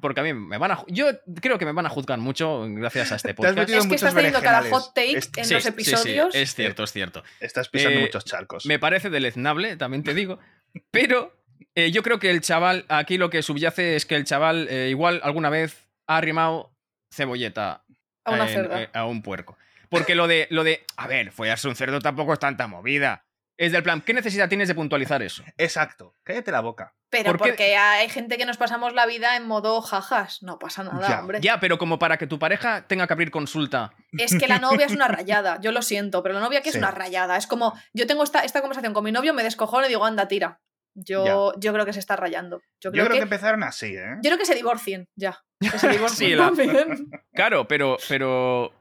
[0.00, 0.84] Porque a mí me van a.
[0.88, 1.06] Yo
[1.40, 3.56] creo que me van a juzgar mucho gracias a este Te has podcast.
[3.58, 6.34] metido Es que estás teniendo cada hot take en Sí, los sí, sí, episodios.
[6.34, 7.22] es cierto, es cierto.
[7.40, 8.66] Estás pisando Eh, muchos charcos.
[8.66, 10.38] Me parece deleznable, también te digo.
[10.90, 11.34] Pero
[11.74, 14.88] eh, yo creo que el chaval, aquí lo que subyace es que el chaval eh,
[14.90, 16.72] igual alguna vez ha arrimado
[17.12, 17.82] cebolleta
[18.24, 18.82] A una en- cerda.
[18.82, 19.56] eh, a un puerco.
[19.88, 23.24] Porque lo de, lo de, a ver, follarse un cerdo tampoco es tanta movida.
[23.58, 25.42] Es del plan, ¿qué necesidad tienes de puntualizar eso?
[25.56, 26.14] Exacto.
[26.22, 26.94] Cállate la boca.
[27.08, 27.48] Pero ¿por qué?
[27.50, 30.42] porque hay gente que nos pasamos la vida en modo jajas.
[30.42, 31.20] No pasa nada, Ya.
[31.20, 31.38] hombre.
[31.40, 33.92] Ya, pero como para que tu pareja tenga que abrir consulta.
[34.18, 35.58] Es que la novia es una rayada.
[35.62, 37.36] Yo lo siento, pero la novia aquí es una rayada.
[37.38, 40.28] Es como, yo tengo esta, esta conversación con mi novio, me descojono y digo, anda,
[40.28, 40.60] tira.
[40.94, 42.58] Yo, yo creo que se está rayando.
[42.80, 44.16] Yo Yo creo, que, que empezaron así, ¿eh?
[44.22, 45.42] yo creo que se divorcien, ya.
[45.60, 46.52] Que se divorcien Sí, la-.
[47.34, 48.72] Claro, pero, pero.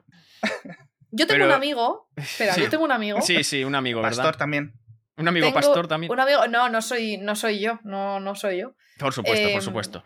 [1.17, 2.10] Yo tengo Pero- un amigo.
[2.15, 2.62] Espera, Sí.
[2.62, 3.21] yo tengo un amigo.
[3.21, 4.17] Sí, sí, un amigo, ¿verdad?
[4.17, 4.73] Pastor también.
[5.17, 6.12] Un amigo Tengo pastor también.
[6.12, 7.80] Un amigo, no, no soy, no soy yo.
[7.84, 8.75] No, no soy yo.
[8.99, 10.04] Por supuesto, Em, por supuesto.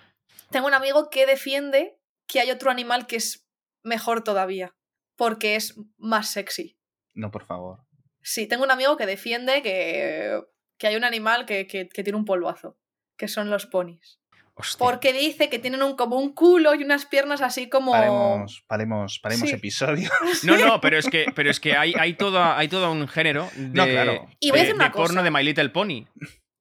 [0.52, 3.48] Tengo un amigo que defiende que hay otro animal que es
[3.84, 4.76] mejor todavía.
[5.16, 6.78] Porque es más sexy.
[7.16, 7.80] No, por favor.
[8.22, 10.40] Sí, tengo un amigo que defiende que,
[10.78, 12.78] que hay un animal que, que- que tiene un polvazo.
[13.18, 14.20] Que son los ponis.
[14.60, 14.78] Hostia.
[14.86, 17.94] Porque dice que tienen un, como un culo y unas piernas así como.
[17.94, 19.56] Paremos, paremos, paremos Sí.
[19.56, 20.10] episodio.
[20.44, 23.50] No, no, pero es que, pero es que hay, hay, todo, hay todo un género
[23.56, 24.28] de, No, claro.
[24.40, 25.24] Y voy a de- decir una de porno cosa.
[25.24, 26.06] de My Little Pony.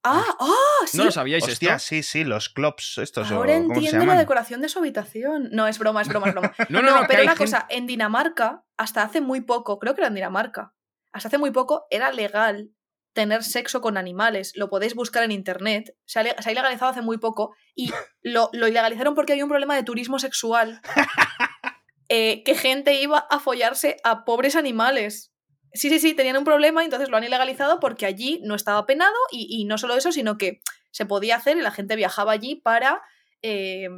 [0.05, 0.97] Ah, ah, sí.
[0.97, 1.89] ¿No lo sabíais Hostia, esto?
[1.89, 3.31] sí, sí, los clops estos.
[3.33, 5.49] o Ahora ¿Cómo se entiendo la decoración de su habitación.
[5.51, 6.55] No, es broma, es broma, es broma.
[6.69, 10.01] No, no, no, pero una gente- cosa, en Dinamarca, hasta hace muy poco, creo que
[10.03, 10.73] era en Dinamarca,
[11.13, 12.71] hasta hace muy poco era legal
[13.19, 14.53] tener sexo con animales.
[14.55, 15.97] Lo podéis buscar en internet.
[16.05, 17.91] Se ha, le- se ha ilegalizado hace muy poco y
[18.23, 20.81] lo, lo ilegalizaron porque había un problema de turismo sexual.
[22.09, 25.33] eh, que gente iba a follarse a pobres animales.
[25.73, 28.87] Sí, sí, sí, tenían un problema y entonces lo han ilegalizado porque allí no estaba
[28.87, 30.61] penado y, y no solo eso, sino que
[30.93, 33.03] se podía hacer y la gente viajaba allí para...
[33.43, 33.89] eh,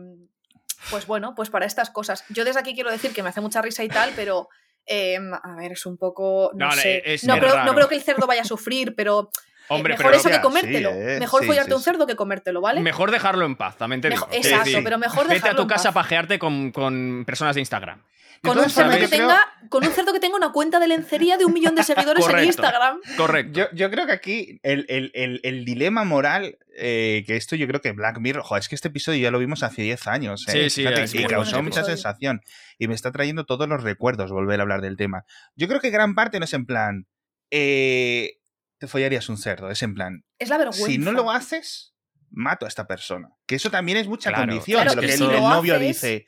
[0.90, 2.24] pues bueno, pues para estas cosas.
[2.30, 4.48] Yo desde aquí quiero decir que me hace mucha risa y tal, pero
[4.90, 6.50] em, a ver, es un poco.
[6.54, 7.02] No, No, sé.
[7.14, 10.06] es- no, creo, no creo que el cerdo vaya a sufrir, pero eh, Hombre, mejor
[10.06, 10.90] pero eso que comértelo.
[10.90, 12.80] sí, eh, Mejor sí, follarte sí, un cerdo que comértelo, ¿vale?
[12.80, 14.26] mejor dejarlo en paz, también te digo.
[14.26, 16.02] Mejor- exacto, pero mejor Vete a dejarlo tu en casa a paz.
[16.04, 18.02] pajearte con, con personas de Instagram.
[18.42, 21.44] Con un, cerdo que tenga, con un cerdo que tenga una cuenta de lencería de
[21.44, 22.44] un millón de seguidores en.
[22.44, 22.98] Instagram.
[23.18, 23.52] Correcto.
[23.58, 27.66] Yo, yo creo que aquí el, el- el- el dilema moral, eh, que esto yo
[27.66, 30.46] creo que Black Mirror, joder, es que este episodio ya lo vimos hace 10 años,
[30.48, 32.40] eh, Sí, sí, fíjate, es y causó mucha sensación.
[32.78, 35.24] Y me está trayendo todos los recuerdos volver a hablar del tema.
[35.54, 37.06] Yo creo que gran parte no es en plan,
[37.50, 38.38] eh,
[38.78, 40.86] te follarías un cerdo, es en plan, Es la vergüenza.
[40.86, 41.94] si no lo haces,
[42.30, 43.28] mato a esta persona.
[43.46, 45.86] Que eso también es mucha Claro, condición claro, de lo que si el, novio haces-
[45.86, 46.26] dice.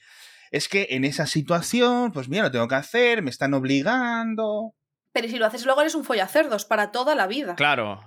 [0.52, 4.74] Es que en esa situación, pues mira, lo tengo que hacer, me están obligando.
[5.12, 7.56] Pero si lo haces luego eres un follacerdos para toda la vida.
[7.56, 8.04] Claro,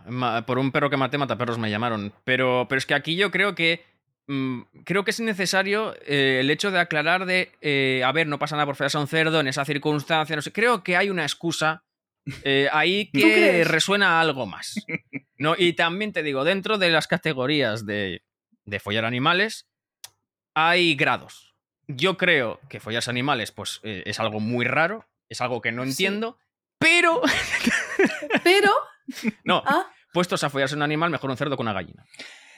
[0.47, 2.13] por un perro que maté, mataperros me llamaron.
[2.23, 3.83] Pero, pero es que aquí yo creo que.
[4.27, 7.51] mm, creo que es necesario eh, el hecho de aclarar de.
[7.61, 10.35] eh, a ver, no pasa nada por follarse a un cerdo en esa circunstancia.
[10.35, 10.51] No sé.
[10.51, 11.83] Creo que hay una excusa
[12.43, 14.75] eh, ahí ¿Tú que resuena a algo más.
[15.37, 15.55] ¿no?
[15.57, 18.23] Y también te digo, dentro de las categorías de,
[18.65, 19.67] de follar animales,
[20.55, 21.54] hay grados.
[21.87, 25.83] Yo creo que follarse animales, pues eh, es algo muy raro, es algo que no
[25.83, 25.89] Sí.
[25.89, 26.37] entiendo,
[26.79, 27.21] pero.
[28.43, 28.71] Pero,
[29.43, 32.05] No, ah, puestos a follarse un animal, mejor un cerdo que una gallina.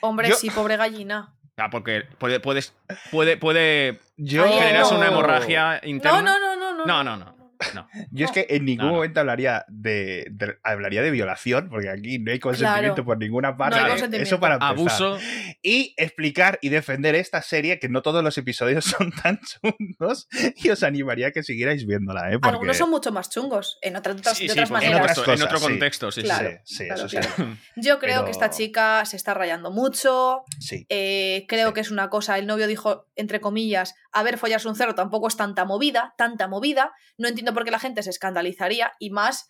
[0.00, 1.34] hombre, Yo- sí, pobre gallina.
[1.56, 2.74] Ah, porque puede, puedes,
[3.10, 4.98] puede, puede Yo, generarse no.
[5.00, 6.22] una hemorragia interna.
[6.22, 6.86] No, no, no, no, no.
[6.86, 7.37] No, no, no.
[7.74, 7.88] No.
[8.10, 8.34] Yo es No.
[8.34, 8.96] que en ningún No, no.
[8.96, 13.04] momento hablaría de, de- hablaría de violación, porque aquí no hay consentimiento Claro.
[13.04, 13.78] por ninguna parte.
[13.78, 14.22] hay consentimiento.
[14.28, 14.76] Eso para empezar.
[14.76, 15.18] Abuso.
[15.62, 20.70] Y explicar y defender esta serie, que no todos los episodios son tan chungos, y
[20.70, 22.38] os animaría a que siguierais viéndola, ¿eh?
[22.38, 22.48] Porque...
[22.48, 25.18] Algunos son mucho más chungos, en otras, Sí, de sí, otras por en maneras.
[25.18, 25.64] otras en cosas, otro sí.
[25.64, 26.50] contexto, sí, Claro.
[26.64, 27.16] Sí, sí, claro, eso sí.
[27.16, 27.56] claro.
[27.76, 30.42] Yo creo Pero- que esta chica se está rayando mucho.
[30.60, 30.86] Sí.
[30.88, 31.74] eh, creo Sí.
[31.74, 32.38] que es una cosa.
[32.38, 36.48] El novio dijo, entre comillas, a ver, follarse un cerdo tampoco es tanta movida, tanta
[36.48, 36.92] movida.
[37.16, 39.46] No entiendo por qué la gente se escandalizaría y más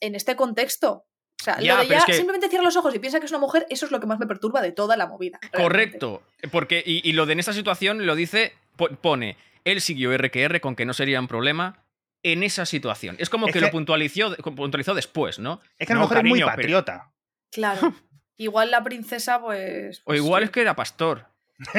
[0.00, 1.04] en este contexto.
[1.40, 3.26] O sea, Ya, lo de ya es que- simplemente cierra los ojos y piensa que
[3.26, 5.38] es una mujer, eso es lo que más me perturba de toda la movida.
[5.40, 5.62] realmente.
[5.62, 6.22] Correcto.
[6.50, 10.60] Porque, y, y lo de en esta situación lo dice, po- pone, él siguió RQR
[10.60, 11.84] con que no sería un problema
[12.24, 13.14] en esa situación.
[13.20, 15.60] Es como Es que, que- lo puntualizó, puntualizó después, ¿no?
[15.78, 17.12] Es que a lo No, mejor es muy pero- patriota.
[17.52, 17.80] Claro.
[18.36, 20.00] Igual la princesa, pues.
[20.00, 21.26] O pues, igual sí, es que era pastor.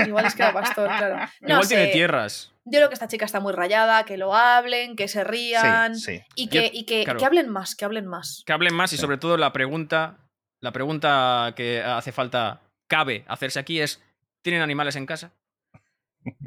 [0.07, 1.15] Igual es que era pastor, claro.
[1.41, 2.51] No igual sé, tiene tierras.
[2.65, 6.17] Yo creo que esta chica está muy rayada, que lo hablen, que se rían Sí,
[6.17, 6.23] sí.
[6.35, 7.19] y, que, Yo- y que, claro.
[7.19, 8.43] que hablen más, que hablen más.
[8.45, 10.17] Que hablen más y sobre todo la pregunta
[10.61, 14.01] La pregunta que hace falta, cabe hacerse aquí es,
[14.43, 15.31] ¿tienen animales en casa?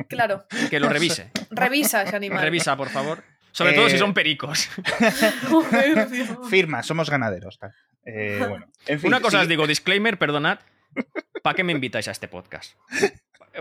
[0.09, 1.31] Claro, Que lo revise.
[1.51, 2.41] revisa ese animal.
[2.43, 3.25] Revisa, por favor.
[3.53, 4.69] Sobre Eh, todo si son pericos.
[6.51, 7.59] Firma, somos ganaderos.
[8.05, 10.59] Eh, bueno, en fin, Una cosa sí, os digo, disclaimer, perdonad.
[11.43, 12.77] ¿Para qué me invitáis a este podcast?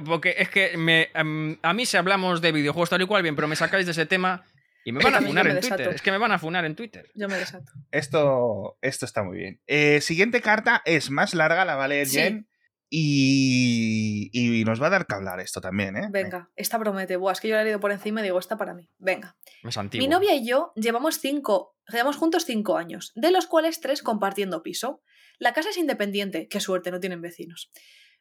[0.06, 3.36] Porque es que me, em, a mí si hablamos de videojuegos tal y cual, bien,
[3.36, 4.46] pero me sacáis de ese tema
[4.84, 5.90] y me van a funar en Twitter.
[5.90, 7.12] Es que me van a funar en Twitter.
[7.14, 7.72] Yo me desato.
[7.92, 9.62] Esto, esto está muy bien.
[9.68, 12.18] Eh, siguiente carta es más larga, la va a leer Sí.
[12.18, 12.48] Jen.
[12.94, 16.10] Y, y nos va a dar que hablar esto también, ¿eh?
[16.12, 17.16] Venga, esta promete.
[17.16, 18.90] Buah, es que yo la he leído por encima y digo, esta para mí.
[18.98, 19.38] Venga.
[19.64, 19.78] Es.
[19.94, 24.62] Mi novia y yo llevamos cinco, llevamos juntos cinco años, de los cuales tres compartiendo
[24.62, 25.02] piso.
[25.42, 27.72] La casa es independiente, qué suerte, no tienen vecinos.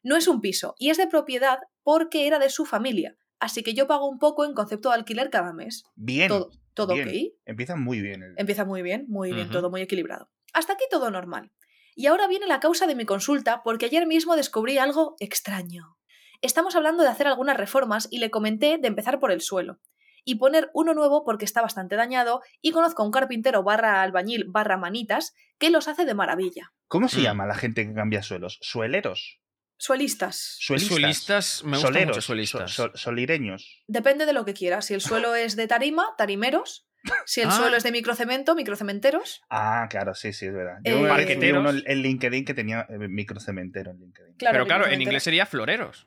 [0.03, 3.75] No es un piso y es de propiedad porque era de su familia, así que
[3.75, 5.85] yo pago un poco en concepto de alquiler cada mes.
[5.97, 6.29] Bien.
[6.29, 7.09] Todo, todo bien.
[7.09, 7.15] ok.
[7.45, 8.23] Empieza muy bien.
[8.23, 10.31] el- Empieza muy bien, muy bien, todo muy equilibrado.
[10.55, 11.53] Hasta aquí todo normal.
[11.95, 15.99] Y ahora viene la causa de mi consulta porque ayer mismo descubrí algo extraño.
[16.41, 19.79] Estamos hablando de hacer algunas reformas y le comenté de empezar por el suelo
[20.25, 24.45] y poner uno nuevo porque está bastante dañado y conozco a un carpintero barra albañil
[24.49, 26.73] barra manitas que los hace de maravilla.
[26.89, 27.23] ¿Cómo se Mm.
[27.23, 28.59] llama la gente que cambia suelos?
[28.63, 29.41] ¿Sueleros?
[29.77, 30.57] Suelistas.
[30.59, 30.89] ¿Suelistas?
[30.99, 32.71] Suelistas, me gusta Soleros, mucho suelistas.
[32.71, 33.83] so- so- solireños.
[33.87, 34.85] Depende de lo que quieras.
[34.85, 36.87] Si el suelo es de tarima, tarimeros.
[37.25, 37.53] Si el Ah.
[37.53, 39.41] suelo es de microcemento, microcementeros.
[39.49, 40.81] Ah, claro, sí, sí, es verdad.
[40.85, 41.61] Eh, Yo Parqueteros.
[41.61, 44.35] uno en LinkedIn que tenía eh, microcementero en LinkedIn.
[44.37, 46.07] Claro, Pero claro, en inglés sería floreros.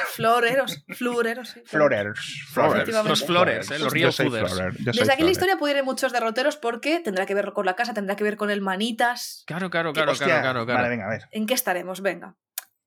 [0.00, 0.84] Floreros.
[0.96, 1.48] Flureros.
[1.50, 1.60] sí.
[1.64, 2.20] Florers.
[2.56, 3.08] Efectivamente.
[3.08, 4.52] Los flores, eh, los real fooders.
[4.52, 7.66] florer, Desde aquí la historia puede ir en muchos derroteros porque tendrá que ver con
[7.66, 9.44] la casa, tendrá que ver con el manitas.
[9.46, 10.78] Claro, claro, claro, Hostia, claro, claro, claro.
[10.80, 11.22] Vale, venga, a ver.
[11.30, 12.00] ¿En qué estaremos?
[12.00, 12.36] Venga.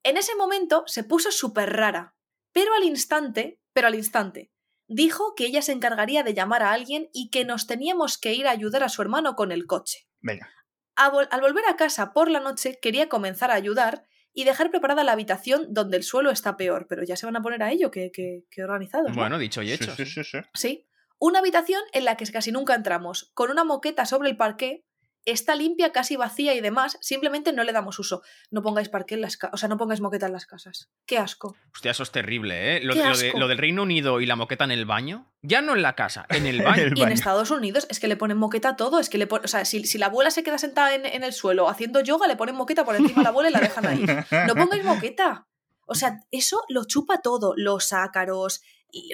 [0.03, 2.15] En ese momento se puso súper rara,
[2.53, 4.51] pero al instante, pero al instante,
[4.87, 8.47] dijo que ella se encargaría de llamar a alguien y que nos teníamos que ir
[8.47, 10.07] a ayudar a su hermano con el coche.
[10.21, 10.49] Venga.
[10.95, 14.03] Vol- al volver a casa por la noche quería comenzar a ayudar
[14.37, 17.41] y dejar preparada la habitación donde el suelo está peor, pero ya se van a
[17.41, 19.09] poner a ello, que, que, que organizados.
[19.09, 19.15] ¿no?
[19.15, 19.95] Bueno, dicho y hecho.
[19.95, 20.37] Sí, sí, sí, sí.
[20.53, 20.87] Sí.
[21.17, 24.85] Una habitación en la que casi nunca entramos, con una moqueta sobre el parqué,
[25.31, 28.21] está limpia, casi vacía y demás, simplemente no le damos uso.
[28.49, 30.89] No pongáis parqué en las casas, o sea, no pongáis moqueta en las casas.
[31.05, 31.55] Qué asco.
[31.73, 32.79] Hostia, eso es terrible, ¿eh?
[32.81, 33.39] Lo, Qué lo de, asco.
[33.39, 35.31] lo del Reino Unido y la moqueta en el baño.
[35.41, 36.83] Ya no en la casa, en el baño.
[36.83, 37.11] El Y en.
[37.11, 39.65] Estados Unidos es que le ponen moqueta a todo, es que le ponen, o sea,
[39.65, 42.55] si, si la abuela se queda sentada en, en el suelo haciendo yoga, le ponen
[42.55, 44.05] moqueta por encima de la abuela y la dejan ahí.
[44.47, 45.47] No pongáis moqueta.
[45.87, 48.61] O sea, eso lo chupa todo, los ácaros,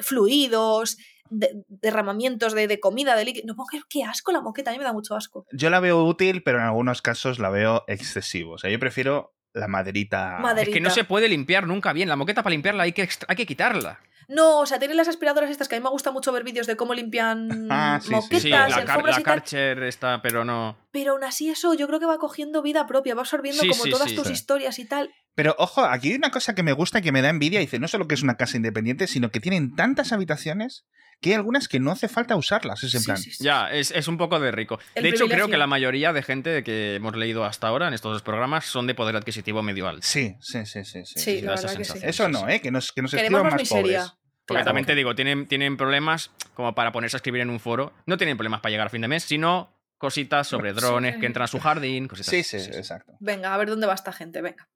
[0.02, 0.98] fluidos,
[1.38, 3.46] de- derramamientos de, de comida, de líquido.
[3.56, 3.56] No
[3.90, 5.46] qué asco la moqueta, a mí me da mucho asco.
[5.52, 8.54] Yo la veo útil, pero en algunos casos la veo excesivo.
[8.54, 10.38] O sea, yo prefiero la maderita.
[10.40, 10.70] Maderita.
[10.72, 12.10] Es que no se puede limpiar nunca bien.
[12.10, 14.00] La moqueta para limpiarla hay que, hay que quitarla.
[14.30, 16.66] No, o sea, tienen las aspiradoras estas que a mí me gusta mucho ver vídeos
[16.66, 18.16] de cómo limpian Ah, sí, sí, sí.
[18.16, 19.22] moquetas Sí, y la, car- la.
[19.22, 20.78] Karcher está, pero no.
[20.92, 23.84] Pero aún así eso yo creo que va cogiendo vida propia, va absorbiendo Sí, como
[23.84, 24.16] sí, todas sí.
[24.16, 24.34] tus Sí.
[24.34, 25.12] historias y tal.
[25.36, 27.60] Pero ojo, aquí hay una cosa que me gusta y que me da envidia.
[27.60, 30.86] Dice, no solo que es una casa independiente, sino que tienen tantas habitaciones
[31.24, 32.84] que hay algunas que no hace falta usarlas.
[32.84, 33.18] Es en Sí, plan.
[33.18, 33.44] sí, sí.
[33.44, 34.78] Ya, es, es un poco de rico.
[34.94, 37.96] El de hecho, creo que la mayoría de gente que hemos leído hasta ahora en
[37.96, 40.02] estos dos programas son de poder adquisitivo medio alto.
[40.06, 41.04] Sí, sí, sí, sí.
[41.06, 41.42] sí, Sí, sí.
[41.42, 41.92] la da esa verdad que sí.
[41.94, 42.10] sensación.
[42.10, 42.48] Eso no.
[42.50, 42.62] ¿eh?
[42.62, 44.00] Que nos, que nos escriban más más miseria.
[44.02, 44.18] pobres.
[44.46, 44.66] Porque Claro.
[44.66, 47.94] también te digo, tienen, tienen problemas como para ponerse a escribir en un foro.
[48.06, 50.76] No tienen problemas para llegar a fin de mes, sino cositas sobre Sí.
[50.82, 53.14] drones que entran a su jardín, cositas Sí, así, sí, exacto.
[53.22, 54.68] Venga, a ver dónde va esta gente, venga.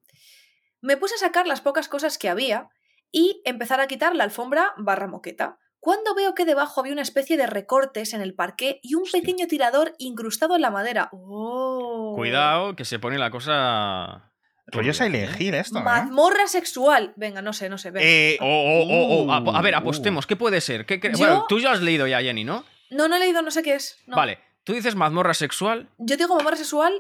[0.79, 2.69] Me puse a sacar las pocas cosas que había
[3.11, 5.57] y empezar a quitar la alfombra barra moqueta.
[5.87, 9.21] Cuando veo que debajo había una especie de recortes en el parqué y un Hostia.
[9.21, 11.07] pequeño tirador incrustado en la madera.
[11.13, 12.11] ¡Oh!
[12.13, 14.33] Cuidado, que se pone la cosa.
[14.69, 15.43] Turbia, Silent ¿eh?
[15.45, 15.83] Hill esto, ¿eh?
[15.83, 17.13] Mazmorra sexual.
[17.15, 17.91] Venga, no sé, no sé.
[17.91, 18.05] venga.
[18.05, 19.31] Eh, Oh, oh, oh, oh.
[19.31, 20.27] Apo- A ver, Uh, apostemos.
[20.27, 20.85] ¿Qué puede ser?
[20.85, 22.65] ¿Qué, qué- Yo- Bueno, tú ya has leído ya, Jenny, ¿no?
[22.89, 23.97] No, no he leído, no sé qué es.
[24.07, 24.17] no.
[24.17, 24.39] Vale.
[24.65, 25.89] Tú dices mazmorra sexual.
[25.99, 26.91] Yo digo mazmorra sexual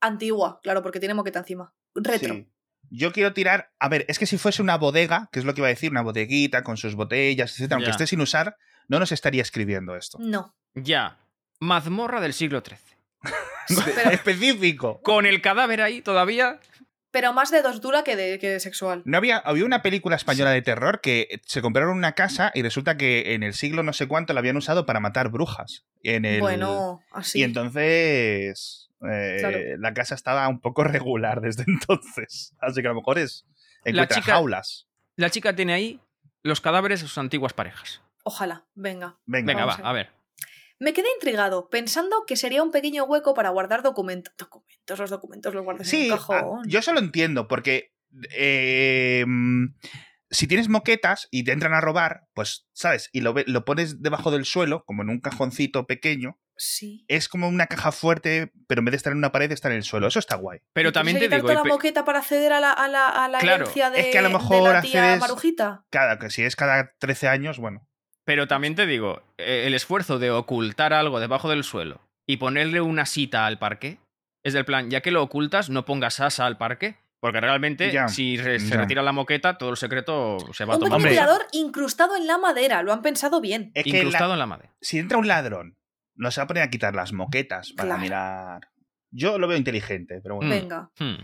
[0.00, 1.74] antigua, claro, porque tiene moqueta encima.
[1.96, 2.32] Retro.
[2.34, 2.48] Sí.
[2.90, 3.70] Yo quiero tirar.
[3.78, 5.90] A ver, es que si fuese una bodega, que es lo que iba a decir,
[5.90, 8.56] una bodeguita con sus botellas, etcétera, aunque esté sin usar,
[8.88, 10.18] no nos estaría escribiendo esto.
[10.20, 10.54] No.
[10.74, 11.18] Ya.
[11.60, 12.78] Mazmorra del siglo XIII.
[13.94, 15.00] Pero, Específico.
[15.02, 16.60] Con el cadáver ahí todavía.
[17.10, 19.02] pero más de dos dura que de, que de sexual.
[19.04, 22.96] No había, había una película española de terror que se compraron una casa y resulta
[22.96, 25.84] que en el siglo no sé cuánto la habían usado para matar brujas.
[26.02, 27.40] En el, Bueno, así.
[27.40, 29.58] Y entonces eh, Claro.
[29.78, 32.54] la casa estaba un poco regular desde entonces.
[32.60, 33.46] Así que a lo mejor es
[33.84, 34.88] encuentra chica- jaulas.
[35.16, 36.00] La chica tiene ahí
[36.42, 38.02] los cadáveres de sus antiguas parejas.
[38.24, 39.18] Ojalá, venga.
[39.26, 40.10] Venga, Venga, va, a a ver.
[40.78, 44.34] Me quedé intrigado, pensando que sería un pequeño hueco para guardar documentos.
[44.36, 46.68] Documentos, los documentos los guardas en un ah, cajón.
[46.68, 47.94] yo eso lo entiendo, porque
[48.32, 49.24] eh,
[50.30, 53.08] si tienes moquetas y te entran a robar, pues, ¿sabes?
[53.12, 57.04] Y lo, lo pones debajo del suelo, como en un cajoncito pequeño, Sí.
[57.08, 59.74] es como una caja fuerte, pero en vez de estar en una pared, está en
[59.74, 60.06] el suelo.
[60.08, 60.60] Eso está guay.
[60.72, 63.28] Pero ¿Y también te digo, pe- la moqueta para acceder a la, a la, a
[63.28, 65.84] la Claro, herencia de, es que a lo de mejor la tía Marujita?
[65.90, 67.86] Cada, que si es cada 13 años, bueno.
[68.24, 72.80] pero también te digo, eh, el esfuerzo de ocultar algo debajo del suelo y ponerle
[72.80, 73.98] una sita al parque
[74.42, 76.96] es del plan, ya que lo ocultas, no pongas asa al parque.
[77.20, 80.82] Porque realmente, Ya, si se retira la moqueta, todo el secreto se va a Un
[80.84, 80.96] tomar.
[80.96, 81.10] Hombre.
[81.12, 83.70] ventilador incrustado en la madera, lo han pensado bien.
[83.74, 84.70] Es que la- Incrustado en la madre.
[84.80, 85.78] si entra un ladrón,
[86.14, 88.02] no se va a poner a quitar las moquetas para Claro.
[88.02, 88.68] mirar.
[89.10, 90.50] Yo lo veo inteligente, pero bueno.
[90.50, 90.90] Venga.
[90.98, 91.16] Hmm.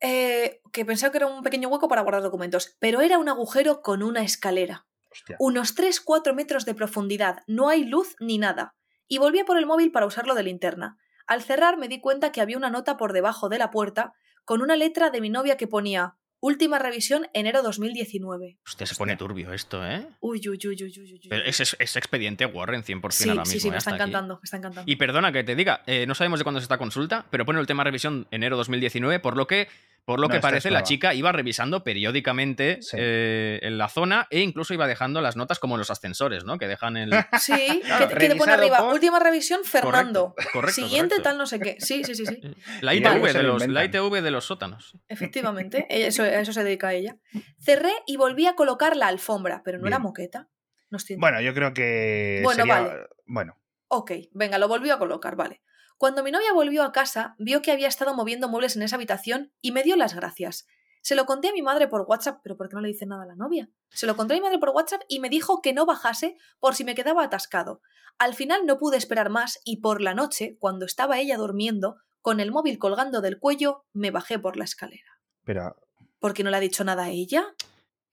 [0.00, 3.80] Eh, que pensaba que era un pequeño hueco para guardar documentos, pero era un agujero
[3.80, 4.86] con una escalera.
[5.10, 5.36] Hostia.
[5.38, 8.74] Unos 3-4 metros de profundidad, no hay luz ni nada.
[9.08, 10.96] Y volví a por el móvil para usarlo de linterna.
[11.26, 14.12] Al cerrar me di cuenta que había una nota por debajo de la puerta
[14.44, 18.58] con una letra de mi novia que ponía Última revisión enero 2019.
[18.66, 20.06] Hostia, se pone turbio esto, ¿eh?
[20.20, 21.20] Uy, uy, uy, uy, uy, uy.
[21.30, 23.52] Pero es, es- es expediente Warren 100% sí, ahora mismo.
[23.52, 23.70] sí, sí, ¿eh?
[23.70, 24.90] me está encantando, me está encantando.
[24.92, 27.60] Y perdona que te diga, eh, no sabemos de cuándo es esta consulta, pero pone
[27.60, 29.68] el tema revisión enero 2019, por lo que,
[30.04, 32.96] por lo No, que parece la chica iba revisando periódicamente Sí.
[33.00, 36.58] eh, en la zona e incluso iba dejando las notas como en los ascensores, ¿no?
[36.58, 37.10] Que dejan el...
[37.40, 40.34] Sí, Claro, que, que te pone arriba, por- última revisión, Fernando.
[40.34, 41.22] Correcto, correcto, Siguiente, correcto.
[41.30, 41.76] tal, no sé qué.
[41.80, 42.40] Sí, sí, sí, sí.
[42.82, 43.84] La ITV, de lo los, la.
[43.84, 44.96] ITV de los sótanos.
[45.08, 47.16] Efectivamente, eso, a eso se dedica ella.
[47.58, 50.02] Cerré y volví a colocar la alfombra, pero no era Bien.
[50.02, 50.48] moqueta.
[50.90, 52.40] No estoy Bueno, yo creo que.
[52.44, 53.00] Bueno, sería- vale.
[53.26, 53.56] Bueno,
[53.88, 55.62] Ok, venga, lo volvió a colocar, vale.
[55.96, 59.52] Cuando mi novia volvió a casa, vio que había estado moviendo muebles en esa habitación
[59.60, 60.66] y me dio las gracias.
[61.02, 63.24] Se lo conté a mi madre por WhatsApp, pero ¿por qué no le dice nada
[63.24, 63.68] a la novia?
[63.90, 66.74] Se lo conté a mi madre por WhatsApp y me dijo que no bajase por
[66.74, 67.82] si me quedaba atascado.
[68.18, 72.40] Al final no pude esperar más y por la noche, cuando estaba ella durmiendo, con
[72.40, 75.20] el móvil colgando del cuello, me bajé por la escalera.
[75.44, 75.76] pero
[76.18, 77.44] ¿Por qué no le ha dicho nada a ella?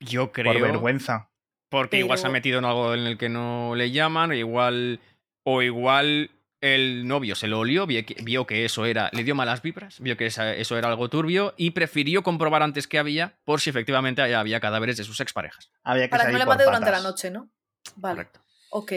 [0.02, 0.52] Yo creo...
[0.52, 1.32] por vergüenza.
[1.70, 5.00] Porque igual se ha metido en algo en el que no le llaman, o igual.
[5.46, 6.30] O igual
[6.62, 9.10] el novio se lo olió, vio que, vio que eso era.
[9.14, 13.00] Le dio malas vibras, vio que eso era algo turbio y prefirió comprobar antes que
[13.00, 15.72] había por si efectivamente había, había cadáveres de sus exparejas.
[15.84, 17.52] Había que Para que no le mate durante la noche, ¿no?
[17.96, 18.42] Vale, Correcto.
[18.70, 18.94] ok.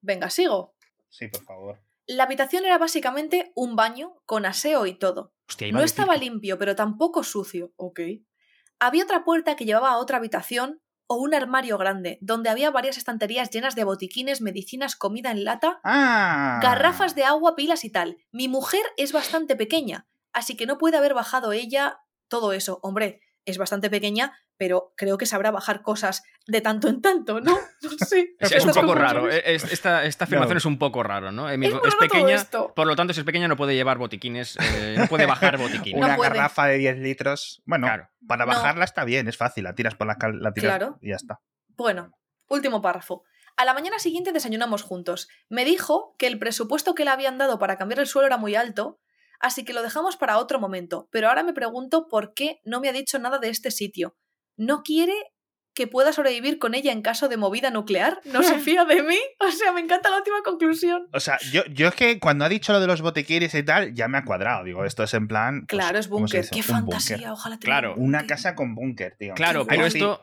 [0.00, 0.76] Venga, sigo.
[1.08, 1.80] Sí, por favor.
[2.06, 5.32] La habitación era básicamente un baño con aseo y todo.
[5.48, 7.72] Hostia, No estaba limpio, pero tampoco sucio.
[7.76, 8.00] Ok.
[8.78, 12.96] Había otra puerta que llevaba a otra habitación o un armario grande, donde había varias
[12.96, 16.58] estanterías llenas de botiquines, medicinas, comida en lata, ¡Ah!
[16.62, 18.18] garrafas de agua, pilas y tal.
[18.32, 22.80] Mi mujer es bastante pequeña, así que no puede haber bajado ella todo eso.
[22.82, 27.56] Hombre, es bastante pequeña, pero creo que sabrá bajar cosas de tanto en tanto, ¿no?
[27.82, 28.34] No sé.
[28.38, 29.30] Es, es un poco raro.
[29.30, 30.58] eh, es- esta, esta afirmación No.
[30.58, 31.44] es un poco raro, ¿no?
[31.56, 32.72] Mi- Es pequeña, esto.
[32.74, 35.98] por lo tanto, si es pequeña no puede llevar botiquines, eh, no puede bajar botiquines.
[35.98, 37.62] Una garrafa de 10 litros.
[37.64, 38.08] Bueno, Claro.
[38.26, 38.52] para No.
[38.52, 39.64] bajarla está bien, es fácil.
[39.64, 40.98] La tiras por la, cal- la tiras Claro.
[41.00, 41.40] y ya está.
[41.76, 42.10] Bueno,
[42.48, 43.22] último párrafo.
[43.56, 45.28] A la mañana siguiente desayunamos juntos.
[45.48, 48.54] Me dijo que el presupuesto que le habían dado para cambiar el suelo era muy
[48.54, 48.98] alto,
[49.40, 51.08] así que lo dejamos para otro momento.
[51.10, 54.16] Pero ahora me pregunto por qué no me ha dicho nada de este sitio.
[54.56, 55.14] ¿No quiere
[55.74, 58.20] que pueda sobrevivir con ella en caso de movida nuclear?
[58.24, 59.18] ¿No se fía de mí?
[59.40, 61.06] O sea, me encanta la última conclusión.
[61.12, 63.92] O sea, yo, yo es que cuando ha dicho lo de los botiquines y tal,
[63.92, 64.64] ya me ha cuadrado.
[64.64, 65.66] Digo, esto es en plan.
[65.66, 66.50] pues, Claro, es ¿cómo se búnker.
[66.50, 67.30] Qué Un fantasía, búnker.
[67.32, 67.94] ojalá tenga Claro.
[67.96, 69.34] un Una casa con búnker, tío.
[69.34, 70.22] Claro, pero esto.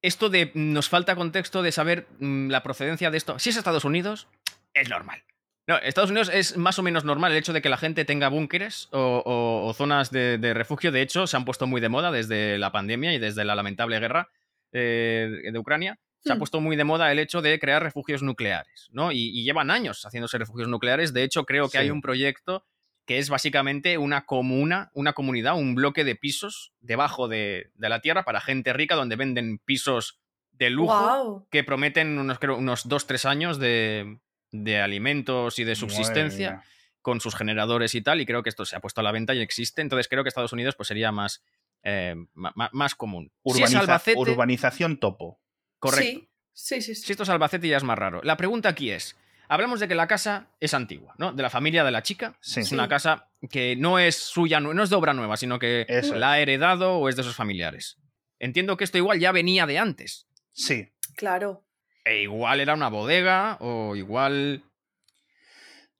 [0.00, 3.38] Esto de nos falta contexto de saber mm, la procedencia de esto.
[3.38, 4.28] Si es Estados Unidos,
[4.74, 5.22] es normal.
[5.66, 8.28] No, Estados Unidos es más o menos normal el hecho de que la gente tenga
[8.28, 10.92] búnkeres o, o- o zonas de, de refugio.
[10.92, 13.98] De hecho, se han puesto muy de moda desde la pandemia y desde la lamentable
[13.98, 14.28] guerra
[14.72, 15.98] eh, de Ucrania.
[16.20, 16.38] Se ha Hmm.
[16.38, 19.12] puesto muy de moda el hecho de crear refugios nucleares, ¿no?
[19.12, 21.12] Y, y llevan años haciéndose refugios nucleares.
[21.14, 21.78] De hecho, creo que Sí.
[21.78, 22.64] hay un proyecto
[23.06, 28.00] que es básicamente una comuna, una comunidad, un bloque de pisos debajo de, de la
[28.00, 30.18] tierra para gente rica, donde venden pisos
[30.52, 34.18] de lujo que prometen unos, creo, unos dos, tres años de,
[34.62, 36.62] de alimentos y de subsistencia
[37.02, 39.34] con sus generadores y tal, y creo que esto se ha puesto a la venta
[39.34, 41.42] y existe, entonces creo que Estados Unidos pues sería más,
[41.82, 43.30] eh, más común.
[43.44, 45.40] Si es Urbaniza- Albacete, Urbanización topo.
[45.78, 46.20] correcto.
[46.20, 46.94] Sí, sí, sí.
[46.94, 47.02] sí.
[47.06, 48.20] Si esto es Albacete ya es más raro.
[48.22, 49.16] La pregunta aquí es,
[49.48, 51.32] hablamos de que la casa es antigua, ¿no?
[51.32, 52.38] De la familia de la chica.
[52.40, 52.60] Sí.
[52.60, 56.14] Es una casa que no es suya, no es de obra nueva, sino que Eso
[56.14, 57.98] la ha heredado o es de sus familiares.
[58.38, 60.26] Entiendo que esto igual ya venía de antes.
[60.52, 60.88] Sí.
[61.16, 61.66] Claro.
[62.04, 64.62] E igual era una bodega o igual...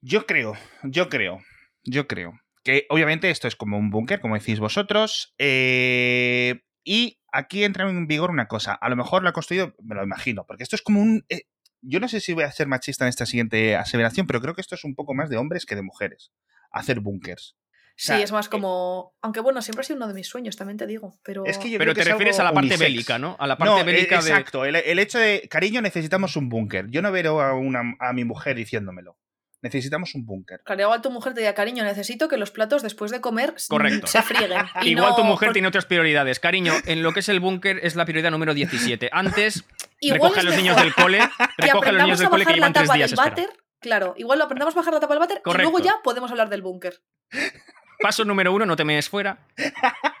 [0.01, 1.41] Yo creo, yo creo,
[1.83, 7.63] yo creo que obviamente esto es como un búnker, como decís vosotros, eh, y aquí
[7.63, 8.73] entra en vigor una cosa.
[8.73, 11.25] A lo mejor lo ha construido, me lo imagino, porque esto es como un...
[11.29, 11.43] eh,
[11.81, 14.61] yo no sé si voy a ser machista en esta siguiente aseveración, pero creo que
[14.61, 16.31] esto es un poco más de hombres que de mujeres.
[16.71, 17.55] Hacer búnkers.
[17.97, 19.15] Sí, sea, es más como.
[19.21, 21.17] Aunque bueno, siempre ha sido uno de mis sueños, también te digo.
[21.23, 21.45] Pero.
[21.45, 22.79] Es que yo Pero creo te es refieres a la parte unisex.
[22.79, 23.37] bélica, ¿no?
[23.39, 24.29] A la parte No, e- bélica de.
[24.29, 24.65] exacto.
[24.65, 26.87] El, el hecho de, cariño, necesitamos un búnker.
[26.89, 29.17] Yo no veo a, una, a mi mujer diciéndomelo.
[29.61, 30.61] Necesitamos un búnker.
[30.63, 34.05] Claro, igual tu mujer te diga, cariño, necesito que los platos después de comer Correcto.
[34.07, 34.59] se frieguen.
[34.83, 36.39] Y Igual no tu mujer por- tiene otras prioridades.
[36.39, 39.09] Cariño, en lo que es el búnker es la prioridad número 17.
[39.11, 39.63] Antes,
[40.01, 41.19] recoge a los niños del cole,
[41.57, 43.49] recoge a los niños del cole que bajar la llevan tres tapa días.
[43.79, 46.49] Claro, igual lo aprendamos a bajar la tapa del váter y luego ya podemos hablar
[46.49, 47.01] del búnker.
[48.01, 49.39] Paso número uno, no te mees fuera.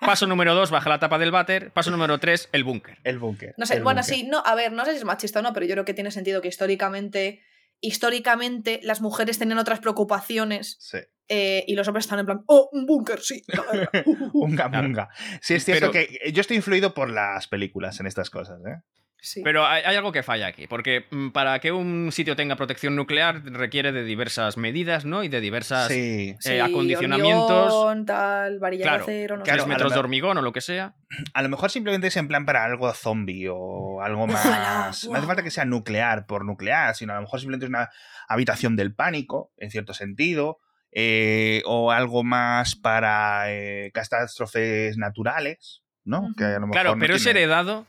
[0.01, 1.71] Paso número dos, baja la tapa del váter.
[1.71, 2.97] Paso número tres, el búnker.
[3.03, 3.53] El búnker.
[3.57, 4.15] No sé, el bueno, búnker.
[4.15, 5.93] sí, no, a ver, no sé si es machista o no, pero yo creo que
[5.93, 7.41] tiene sentido que históricamente,
[7.81, 10.99] históricamente las mujeres tenían otras preocupaciones Sí.
[11.27, 13.43] eh, y los hombres están en plan, oh, un búnker, sí.
[13.47, 14.45] la guerra, uh, uh, uh".
[14.45, 15.09] Unga.
[15.41, 18.81] Sí, es cierto Pero- que yo estoy influido por las películas en estas cosas, ¿eh?
[19.25, 19.41] Sí.
[19.43, 22.95] Pero hay, hay algo que falla aquí, porque mm, para que un sitio tenga protección
[22.95, 25.23] nuclear requiere de diversas medidas, ¿no?
[25.23, 26.35] Y de diversas Sí.
[26.39, 29.65] Sí, eh, acondicionamientos, hormigón, tal, varilla Claro, de acero, no claro, sé.
[29.65, 30.93] a metros lo de hormigón o lo que sea.
[31.33, 34.45] A lo mejor simplemente es en plan para algo zombie o algo más.
[34.45, 37.69] Ojalá, No hace falta que sea nuclear por nuclear, sino a lo mejor simplemente es
[37.69, 37.89] una
[38.27, 40.59] habitación del pánico, en cierto sentido,
[40.91, 46.29] eh, o algo más para eh, catástrofes naturales, ¿no?
[46.37, 47.85] Que a lo mejor Claro, no pero es heredado.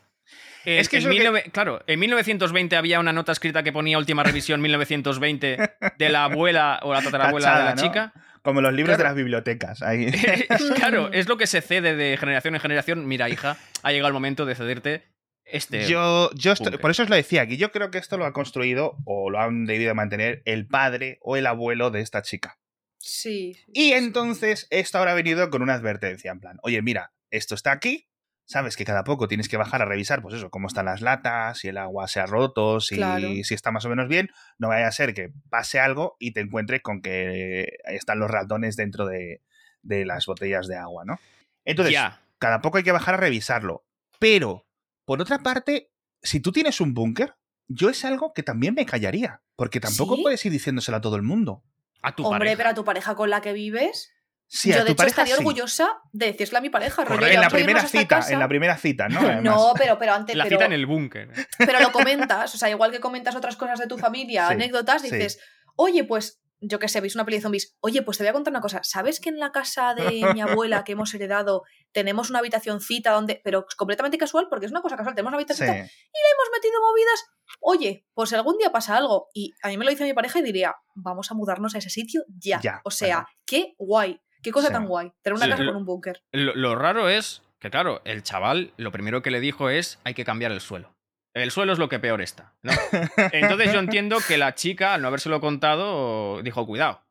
[0.66, 3.62] Eh, Es que en eso es lo 19 Claro, en 1920 había una nota escrita
[3.62, 5.56] que ponía última revisión 1920
[5.96, 7.82] de la abuela o la tatarabuela de la ¿no?
[7.82, 8.12] chica.
[8.42, 9.04] Como los libros Claro.
[9.04, 9.82] de las bibliotecas.
[9.82, 10.10] Ahí.
[10.76, 13.06] claro, es lo que se cede de generación en generación.
[13.06, 15.04] Mira, hija, ha llegado el momento de cederte
[15.44, 15.86] este.
[15.88, 16.80] Yo, yo estoy- búnker.
[16.80, 19.40] por eso os lo decía, que yo creo que esto lo ha construido o lo
[19.40, 22.58] han debido mantener el padre o el abuelo de esta chica.
[22.98, 23.56] Sí.
[23.72, 28.08] Y entonces esto habrá venido con una advertencia, en plan, oye, mira, esto está aquí,
[28.48, 31.58] sabes que cada poco tienes que bajar a revisar, pues eso, cómo están las latas,
[31.58, 33.28] si el agua se ha roto, si, Claro.
[33.42, 36.40] si está más o menos bien, no vaya a ser que pase algo y te
[36.40, 39.42] encuentres con que están los ratones dentro de,
[39.82, 41.18] de las botellas de agua, ¿no?
[41.64, 42.22] Entonces, ya.
[42.38, 43.84] cada poco hay que bajar a revisarlo.
[44.18, 44.64] Pero,
[45.04, 45.90] por otra parte,
[46.22, 47.34] si tú tienes un búnker,
[47.68, 50.22] yo es algo que también me callaría, porque tampoco ¿Sí?
[50.22, 51.64] puedes ir diciéndoselo a todo el mundo.
[52.02, 52.56] A tu Hombre, pareja.
[52.56, 54.12] pero a tu pareja con la que vives.
[54.48, 55.40] Sí, yo, de hecho, pareja estaría sí.
[55.40, 58.32] orgullosa de decirle a mi pareja, rollo, en la primera cita, casa.
[58.32, 59.18] en la primera cita, ¿no?
[59.20, 59.42] Además.
[59.42, 60.36] No, pero, pero antes.
[60.36, 61.30] La pero, cita en el búnker.
[61.58, 65.02] pero lo comentas, o sea, igual que comentas otras cosas de tu familia, Sí, anécdotas,
[65.02, 65.10] sí.
[65.10, 65.38] dices,
[65.74, 68.32] oye, pues, yo qué sé, veis una peli de zombies, oye, pues te voy a
[68.32, 72.30] contar una cosa, ¿sabes que en la casa de mi abuela que hemos heredado tenemos
[72.30, 75.42] una habitacioncita donde, pero completamente casual, porque es una cosa casual, tenemos una Sí.
[75.42, 77.24] habitacioncita hemos metido movidas.
[77.60, 80.42] Oye, pues algún día pasa algo, y a mí me lo dice mi pareja y
[80.42, 82.60] diría, vamos a mudarnos a ese sitio ya.
[82.62, 84.72] Ya, o sea, qué guay, qué cosa Sí.
[84.72, 86.22] tan guay, tener una Sí, casa lo- con un búnker.
[86.32, 90.14] Lo, lo raro es que, claro, el chaval lo primero que le dijo es hay
[90.14, 90.94] que cambiar el suelo.
[91.34, 92.54] El suelo es lo que peor está.
[92.62, 92.72] ¿no?
[93.32, 97.02] Entonces yo entiendo que la chica, al no habérselo contado, dijo, cuidado.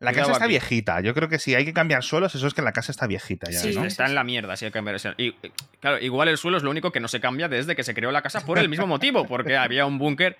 [0.00, 0.52] La Cuidado casa está aquí.
[0.52, 1.00] viejita.
[1.02, 3.50] Yo creo que si hay que cambiar suelos, eso es que la casa está viejita
[3.50, 3.84] ya, Sí, ¿no?
[3.84, 5.32] Está en la mierda, si hay que cambiar ese- Y,
[5.78, 8.10] claro, igual el suelo es lo único que no se cambia desde que se creó
[8.10, 10.38] la casa por el mismo motivo, porque había un búnker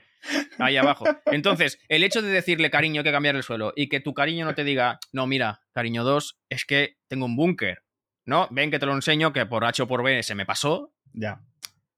[0.58, 1.04] ahí abajo.
[1.26, 4.46] Entonces, el hecho de decirle, cariño, hay que cambiar el suelo, y que tu cariño
[4.46, 7.82] no te diga, no, mira, cariño 2, es que tengo un búnker.
[8.24, 10.94] No, ven que te lo enseño, que por H o por B se me pasó.
[11.12, 11.40] Ya.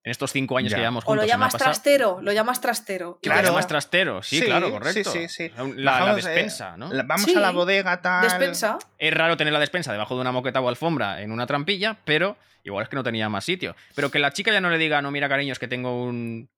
[0.04, 0.76] En estos cinco años Ya.
[0.76, 1.22] que llevamos O juntos.
[1.22, 1.70] lo me ha llamas pasado.
[1.70, 3.18] trastero, lo llamas trastero.
[3.22, 5.10] Claro, lo llamas trastero, sí, Sí, claro, sí, correcto.
[5.12, 5.50] sí, sí.
[5.76, 6.92] La, la despensa, ¿no?
[6.92, 7.36] La- Vamos Sí.
[7.36, 8.22] a la bodega, tal.
[8.24, 8.78] Despensa.
[8.98, 12.36] Es raro tener la despensa debajo de una moqueta o alfombra en una trampilla, pero
[12.64, 13.76] igual es que no tenía más sitio.
[13.94, 16.50] Pero que la chica ya no le diga, no, mira, cariño, es que tengo un.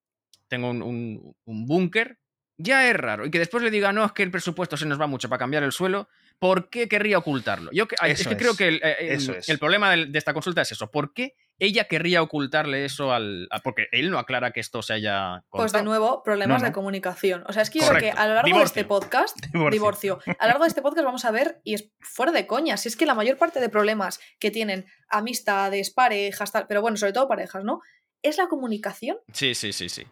[0.49, 2.19] Tengo un, un- un búnker.
[2.57, 3.27] Ya es raro.
[3.27, 5.39] Y que después le diga, no, es que el presupuesto se nos va mucho para
[5.41, 6.09] cambiar el suelo.
[6.39, 7.71] ¿Por qué querría ocultarlo?
[7.73, 8.39] Yo que- es que es.
[8.39, 9.49] creo que el, eh, el- Eso es.
[9.49, 10.91] el problema de, esta consulta es eso.
[10.91, 13.47] ¿Por qué ella querría ocultarle eso al.
[13.51, 15.45] a- porque él no aclara que esto se haya.
[15.51, 16.69] Pues de nuevo, problemas No, no.
[16.71, 17.45] de comunicación.
[17.47, 19.71] O sea, es que yo creo que a lo largo de este podcast, Divorcio.
[19.73, 20.19] divorcio.
[20.39, 22.89] a lo largo de este podcast vamos a ver, y es fuera de coña, si
[22.89, 27.13] es que la mayor parte de problemas que tienen amistades, parejas, tal, pero bueno, sobre
[27.13, 27.81] todo parejas, ¿no?
[28.23, 29.19] Es la comunicación.
[29.33, 30.05] Sí, sí, sí, sí.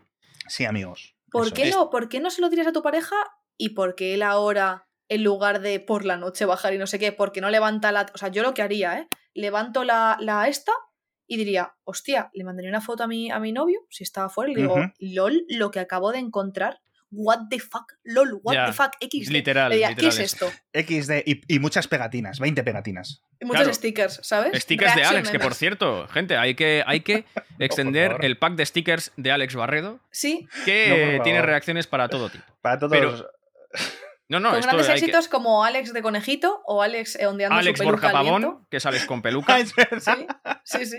[0.49, 1.17] Sí, amigos.
[1.31, 1.75] ¿Por qué, es.
[1.75, 3.17] no, ¿Por qué no se lo dirías a tu pareja
[3.57, 6.99] y por qué él ahora, en lugar de por la noche bajar y no sé
[6.99, 8.07] qué, porque no levanta la...
[8.15, 9.09] O sea, yo lo que haría, ¿eh?
[9.35, 10.73] Levanto la, la esta
[11.27, 14.51] y diría, hostia, le mandaría una foto a mi, a mi novio, si estaba fuera,
[14.53, 16.81] y le digo, lol, lo que acabo de encontrar,
[17.15, 19.31] what the fuck, lol, what the fuck, X.
[19.31, 19.69] Literal.
[19.69, 20.51] Le diría, ¿qué literal es esto?
[20.73, 23.23] XD y, y muchas pegatinas, 20 pegatinas.
[23.41, 23.75] Y muchos Claro.
[23.75, 24.63] stickers, ¿sabes?
[24.63, 27.25] Stickers de Alex, que por cierto, gente, hay que, hay que
[27.59, 32.31] extender el pack de stickers de Alex Barredo, Sí, que No, tiene reacciones para todo
[32.31, 32.45] tipo.
[32.63, 32.93] Para todos.
[32.93, 33.31] Pero-
[34.33, 37.59] No, no, con esto grandes que- éxitos como Alex de Conejito o Alex eh, ondeando
[37.59, 38.13] Alex su peluca Borja.
[38.13, 39.59] Pavón, que es Alex con peluca.
[39.59, 40.19] Es verdad.
[40.65, 40.97] Sí, sí, sí.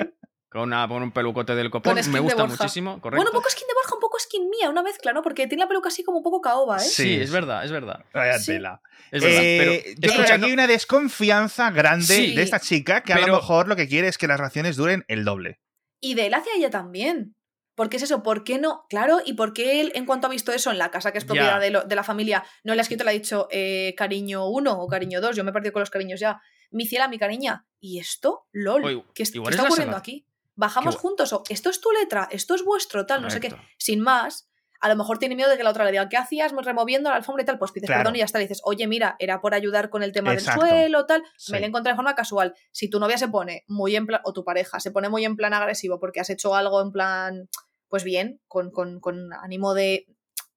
[0.50, 1.96] con, una, con un pelucote del copón.
[2.12, 3.18] Me gusta muchísimo, correcto.
[3.18, 5.22] Bueno, un poco skin de Borja, un poco skin mía, una mezcla, ¿no?
[5.24, 6.80] Porque tiene la peluca así como un poco caoba, ¿eh?
[6.82, 7.22] Sí, Sí.
[7.22, 8.06] es verdad, es verdad.
[8.14, 8.54] Vaya Sí.
[8.54, 8.82] tela.
[9.12, 9.42] Es verdad.
[9.44, 13.14] Eh, pero yo creo que aquí hay una desconfianza grande Sí, de esta chica que
[13.14, 15.60] a pero- lo mejor lo que quiere es que las raciones duren el doble.
[16.00, 17.36] Y de él hacia ella también.
[17.76, 18.86] Porque es eso, ¿por qué no?
[18.90, 21.26] Claro, y por qué él, en cuanto ha visto eso en la casa que es
[21.26, 24.48] propiedad de, lo- de la familia, no le ha escrito, le ha dicho eh, cariño
[24.48, 26.42] 1 o cariño 2, yo me he perdido con los cariños ya.
[26.72, 27.66] Mi ciela, mi cariña.
[27.80, 28.48] ¿Y esto?
[28.52, 28.84] LOL.
[28.86, 30.28] Oye, ¿Qué, está ocurriendo aquí?
[30.56, 31.34] ¿Bajamos juntos?
[31.34, 32.28] ¿O esto es tu letra?
[32.32, 33.06] ¿Esto es vuestro?
[33.08, 33.50] Tal, no sé qué.
[33.78, 34.48] Sin más,
[34.84, 37.16] a lo mejor tiene miedo de que la otra le diga, ¿qué hacías removiendo la
[37.16, 37.58] alfombra y tal?
[37.58, 38.02] Pues pides Claro.
[38.02, 38.38] perdón y ya está.
[38.38, 40.62] Le dices, oye, mira, era por ayudar con el tema Exacto.
[40.66, 41.24] del suelo, tal.
[41.38, 41.54] Sí.
[41.54, 42.54] Me la encontré de forma casual.
[42.72, 45.36] Si tu novia se pone muy en plan, o tu pareja se pone muy en
[45.38, 47.50] plan agresivo porque has hecho algo en plan,
[47.88, 50.06] pues bien, con, con, con ánimo de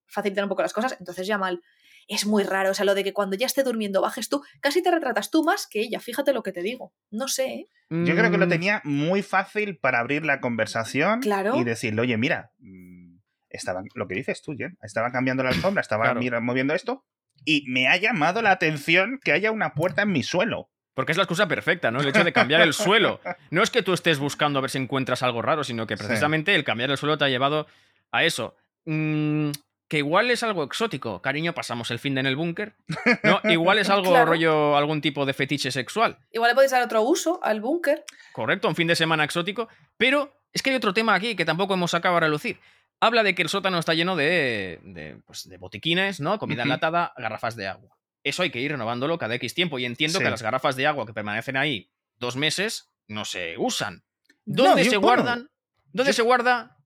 [0.07, 1.63] facilitar un poco las cosas, entonces ya mal.
[2.09, 4.81] Es muy raro, o sea, lo de que cuando ya esté durmiendo bajes tú, casi
[4.81, 6.93] te retratas tú más que ella, fíjate lo que te digo.
[7.11, 7.67] No sé, ¿eh?
[7.91, 11.57] Yo creo que lo Mm, tenía muy fácil para abrir la conversación Claro.
[11.57, 12.53] y decirle, oye, mira,
[13.57, 16.21] estaba, lo que dices tú, Jen, estaba cambiando la alfombra, estaba Claro.
[16.21, 17.05] mira- moviendo esto
[17.45, 20.71] y me ha llamado la atención que haya una puerta en mi suelo.
[20.95, 22.01] Porque es la excusa perfecta, ¿no?
[22.01, 23.21] El hecho de cambiar el suelo.
[23.51, 26.05] No es que tú estés buscando a ver si encuentras algo raro, sino que Sí.
[26.05, 27.67] precisamente el cambiar el suelo te ha llevado
[28.13, 28.57] a eso.
[28.87, 29.51] Mm,
[29.89, 31.21] que igual es algo exótico.
[31.23, 32.75] Cariño, pasamos el fin de en el búnker.
[33.23, 34.27] No, igual es algo Claro.
[34.27, 36.19] rollo, algún tipo de fetiche sexual.
[36.33, 38.03] Igual le podéis dar otro uso al búnker.
[38.33, 39.69] Correcto, un fin de semana exótico.
[39.97, 42.59] Pero es que hay otro tema aquí que tampoco hemos sacado a relucir.
[43.01, 46.39] Habla de que el sótano está lleno de, de, pues, de botiquines, ¿no?
[46.39, 47.97] Comida enlatada, garrafas de agua.
[48.25, 49.79] Eso hay que ir renovándolo cada X tiempo.
[49.79, 50.25] Y entiendo Sí.
[50.25, 54.03] que las garrafas de agua que permanecen ahí dos meses no se usan.
[54.45, 55.51] ¿Dónde se bueno, guardan?
[55.93, 56.77] ¿Dónde yo- se guarda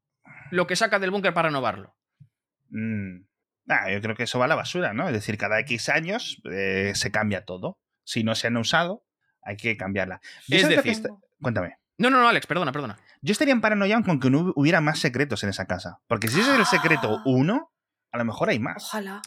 [0.50, 1.94] lo que saca del búnker para renovarlo?
[2.70, 3.22] Mm,
[3.68, 5.06] ah, yo creo que eso va a la basura, ¿no?
[5.08, 7.78] Es decir, cada X años eh, se cambia todo.
[8.04, 9.04] Si no se han usado,
[9.42, 10.20] hay que cambiarla.
[10.48, 11.08] Es decir-
[11.40, 11.76] Cuéntame.
[11.98, 12.98] No, no, no, Alex, perdona, perdona.
[13.22, 16.00] Yo estaría en paranoia con que no hubiera más secretos en esa casa.
[16.06, 17.72] Porque si ese es el secreto uno,
[18.12, 18.84] a lo mejor hay más.
[18.84, 19.20] Ojalá.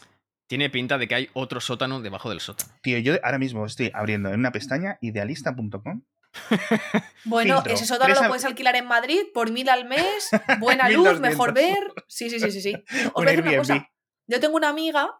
[0.46, 2.72] Tiene pinta de que hay otro sótano debajo del sótano.
[2.82, 6.02] Tío, yo ahora mismo estoy abriendo en una pestaña idealista.com.
[7.24, 7.74] Bueno, Filtro.
[7.74, 10.28] ese sótano lo puedes alquilar en Madrid por mil al mes,
[10.60, 11.20] buena luz, 1200.
[11.20, 11.78] mejor ver.
[12.08, 12.74] Sí, sí, sí, sí, sí.
[13.14, 13.88] Os voy a decir una cosa.
[14.26, 15.10] Yo tengo una amiga,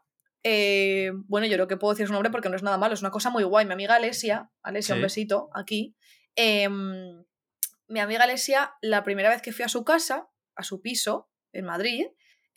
[0.42, 3.00] eh, bueno, yo creo que puedo decir su nombre porque no es nada malo, es
[3.00, 3.64] una cosa muy guay.
[3.66, 4.98] Mi amiga Alesia, Alesia, Sí.
[4.98, 5.94] un besito aquí.
[6.36, 7.22] em,
[7.88, 11.64] mi amiga Alesia, la primera vez que fui a su casa, a su piso, en
[11.64, 12.06] Madrid,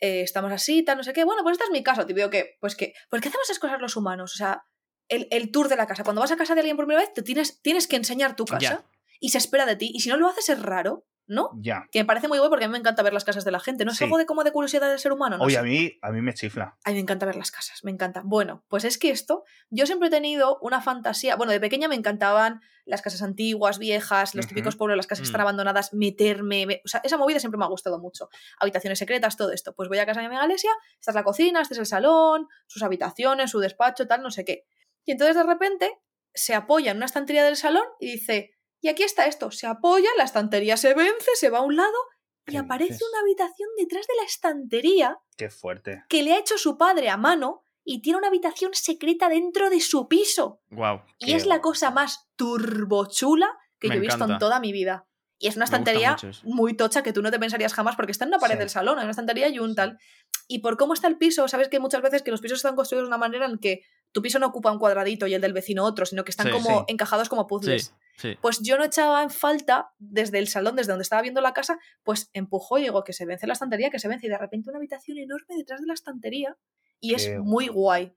[0.00, 1.24] eh, estamos así, tal, no sé qué.
[1.24, 2.06] Bueno, pues esta es mi casa.
[2.06, 4.34] Te digo que, pues que, ¿por qué hacemos esas cosas los humanos?
[4.34, 4.64] O sea,
[5.08, 6.04] el, el tour de la casa.
[6.04, 8.44] Cuando vas a casa de alguien por primera vez, te tienes, tienes que enseñar tu
[8.44, 8.84] casa Ya.
[9.20, 9.90] y se espera de ti.
[9.94, 11.50] Y si no lo haces es raro, ¿no?
[11.60, 11.86] Ya.
[11.92, 13.60] Que me parece muy guay porque a mí me encanta ver las casas de la
[13.60, 13.84] gente.
[13.84, 14.04] ¿No es Sí.
[14.04, 15.38] algo de como de curiosidad del ser humano?
[15.38, 15.60] No Oye, sé.
[15.60, 16.76] a mí, a mí me chifla.
[16.84, 18.22] A mí me encanta ver las casas, me encanta.
[18.24, 21.36] Bueno, pues es que esto, yo siempre he tenido una fantasía.
[21.36, 25.26] Bueno, de pequeña me encantaban las casas antiguas, viejas, los típicos pueblos, las casas que
[25.26, 25.42] están Mm.
[25.42, 26.64] abandonadas, meterme.
[26.66, 28.30] me- O sea, esa movida siempre me ha gustado mucho.
[28.58, 29.74] Habitaciones secretas, todo esto.
[29.74, 31.86] Pues voy a casa de mi amiga Alesia, esta es la cocina, este es el
[31.86, 34.64] salón, sus habitaciones, su despacho, tal, no sé qué.
[35.04, 35.90] Y entonces de repente
[36.32, 38.54] se apoya en una estantería del salón y dice.
[38.80, 41.96] Y aquí está esto, se apoya, la estantería se vence, se va a un lado
[42.46, 43.08] y ¿Qué aparece dices?
[43.10, 46.04] una habitación detrás de la estantería Qué fuerte.
[46.08, 49.80] que le ha hecho su padre a mano y tiene una habitación secreta dentro de
[49.80, 50.60] su piso.
[50.70, 51.02] Wow.
[51.18, 53.48] Y es la cosa más turbochula
[53.80, 55.06] que Me yo he visto en toda mi vida.
[55.40, 58.30] Y es una estantería muy tocha que tú no te pensarías jamás porque está en
[58.30, 58.58] una pared Sí.
[58.58, 59.98] del salón, hay una estantería y un tal.
[60.48, 63.04] Y por cómo está el piso, sabes que muchas veces que los pisos están construidos
[63.04, 65.84] de una manera en que tu piso no ocupa un cuadradito y el del vecino
[65.84, 66.84] otro, sino que están Sí, como sí.
[66.88, 67.94] encajados como Sí, puzzles.
[68.18, 68.36] Sí.
[68.42, 71.78] Pues yo no echaba en falta desde el salón, desde donde estaba viendo la casa,
[72.02, 74.68] pues empujó y digo que se vence la estantería, que se vence y de repente
[74.68, 76.56] una habitación enorme detrás de la estantería
[77.00, 78.14] y es muy guay.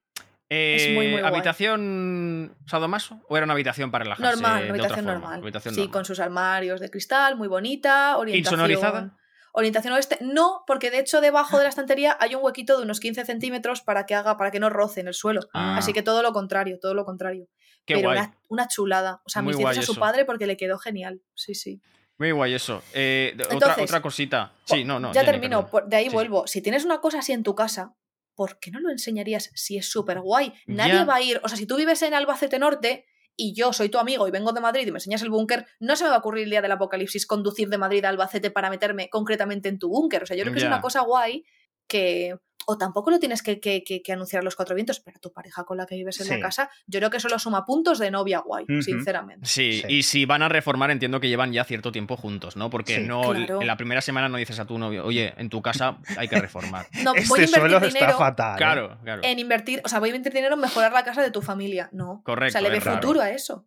[0.49, 1.23] Es muy, muy Eh, guay.
[1.23, 4.33] ¿Habitación sadomaso o era una habitación para relajarse?
[4.35, 5.19] Normal, de una habitación otra forma?
[5.27, 5.43] normal.
[5.43, 5.93] Habitación sí, normal.
[5.93, 8.59] con sus armarios de cristal, muy bonita, orientación.
[8.59, 9.17] ¿Insonorizada?
[9.53, 10.17] Orientación oeste.
[10.21, 13.81] No, porque de hecho debajo de la estantería hay un huequito de unos 15 centímetros
[13.81, 15.41] para que haga, para que no roce en el suelo.
[15.53, 17.47] Ah, Así que todo lo contrario, todo lo contrario.
[17.86, 18.19] Qué Pero guay.
[18.19, 19.21] Una, una chulada.
[19.25, 21.21] O sea, Muy mis a su padre porque le quedó genial.
[21.36, 21.82] Sí, sí.
[22.17, 22.84] Muy guay eso.
[22.93, 24.53] Eh, otra, Entonces, otra cosita.
[24.65, 25.11] Sí, no, no.
[25.11, 25.89] ya Jenny, termino, perdón.
[25.89, 26.45] de ahí Sí, vuelvo.
[26.45, 27.95] Si tienes una cosa así en tu casa,
[28.36, 30.53] ¿por qué no lo enseñarías si es súper guay?
[30.67, 33.05] Nadie va a ir, o sea, si tú vives en Albacete Norte
[33.36, 35.95] y yo soy tu amigo y vengo de Madrid y me enseñas el búnker, no
[35.95, 38.69] se me va a ocurrir el día del apocalipsis conducir de Madrid a Albacete para
[38.69, 40.23] meterme concretamente en tu búnker.
[40.23, 41.43] O sea, yo creo que es una cosa guay
[41.88, 42.36] que...
[42.68, 45.32] O tampoco lo tienes que, que- que- que anunciar a los cuatro vientos, pero tu
[45.34, 46.34] pareja con la que vives en Sí.
[46.34, 49.45] la casa, yo creo que eso lo suma puntos de novia guay, sinceramente.
[49.47, 49.86] Sí, Sí.
[49.89, 52.70] y si van a reformar, entiendo que llevan ya cierto tiempo juntos, ¿no?
[52.70, 53.03] Porque Sí.
[53.07, 53.62] no Claro.
[53.62, 56.39] en la primera semana no dices a tu novio, oye, en tu casa hay que
[56.39, 56.88] reformar.
[57.03, 58.05] No, voy a Este invertir suelo dinero...
[58.05, 58.53] está fatal.
[58.55, 58.57] ¿eh?
[58.57, 59.22] claro, claro.
[59.24, 61.89] en invertir, o sea, voy a invertir dinero en mejorar la casa de tu familia.
[61.91, 62.22] No.
[62.24, 63.01] Correcto, O sea, le ve raro.
[63.01, 63.66] futuro a eso.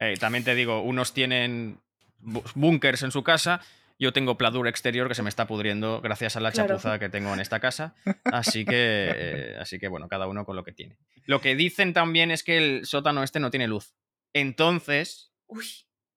[0.00, 1.78] Eh, también te digo, unos tienen
[2.22, 3.60] bu- búnkers en su casa.
[3.98, 6.68] Yo tengo pladur exterior que se me está pudriendo gracias a la Claro.
[6.70, 7.94] chapuza que tengo en esta casa.
[8.24, 10.96] Así que, eh, así que, bueno, cada uno con lo que tiene.
[11.26, 13.94] Lo que dicen también es que el sótano este no tiene luz.
[14.32, 15.64] Entonces, Uy,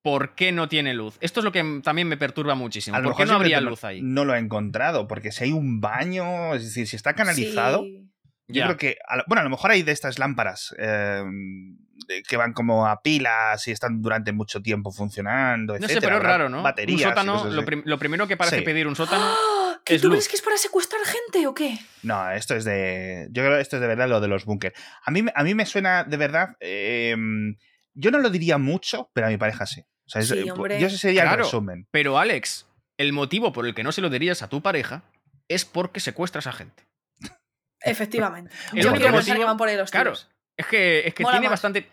[0.02, 1.16] ¿por qué no tiene luz?
[1.20, 2.96] Esto es lo que también me perturba muchísimo.
[2.96, 4.00] A ¿Por qué no habría luz ahí?
[4.02, 8.10] No lo he encontrado, porque si hay un baño, es decir, si está canalizado, sí.
[8.48, 8.96] Yo creo que.
[9.06, 11.22] a lo- bueno, a lo mejor hay de estas lámparas eh,
[12.26, 15.74] que van como a pilas y están durante mucho tiempo funcionando.
[15.74, 16.14] No sé, etcétera.
[16.14, 16.62] pero es raro, ¿no?
[16.62, 17.02] Baterías.
[17.02, 17.66] un sótano, lo, así.
[17.66, 18.64] prim- lo primero que parece Sí.
[18.64, 19.24] pedir un sótano.
[19.24, 19.80] ¡Ah!
[19.84, 20.16] ¿Qué es tú luz.
[20.16, 21.78] crees que es para secuestrar gente o qué?
[22.02, 23.28] No, esto es de.
[23.30, 24.72] Yo creo que esto es de verdad lo de los búnker.
[25.04, 26.56] A mí, me- a mí me suena de verdad.
[26.60, 27.16] eh,
[27.94, 29.80] yo no lo diría mucho, pero a mi pareja sí.
[29.80, 30.80] O sea, es- Sí, eh, hombre.
[30.80, 31.38] yo ese sería Claro.
[31.38, 31.88] el resumen.
[31.90, 35.02] Pero, Alex, el motivo por el que no se lo dirías a tu pareja
[35.48, 36.86] es porque secuestras a gente.
[37.90, 38.54] Efectivamente.
[38.72, 40.28] El Yo único motivo- que van por ahí los Claro, tiros.
[40.56, 41.52] es que, es que Mola tiene más.
[41.52, 41.88] bastante.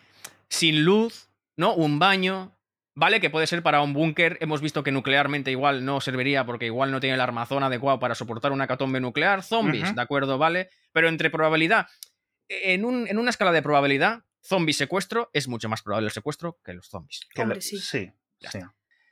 [0.49, 1.73] Sin luz, ¿no?
[1.73, 2.51] Un baño.
[2.97, 4.37] Vale, que puede ser para un búnker.
[4.39, 8.15] Hemos visto que nuclearmente igual no serviría porque igual no tiene el armazón adecuado para
[8.15, 9.43] soportar una catombe nuclear.
[9.43, 9.93] Zombies.
[9.93, 10.37] ¿de acuerdo?
[10.37, 10.69] Vale.
[10.93, 11.87] Pero entre probabilidad.
[12.47, 16.59] En, un- en una escala de probabilidad, zombie secuestro es mucho más probable el secuestro
[16.63, 17.21] que los zombies.
[17.33, 17.79] Que Hombre, lo- sí.
[17.79, 18.59] sí, Ya sí.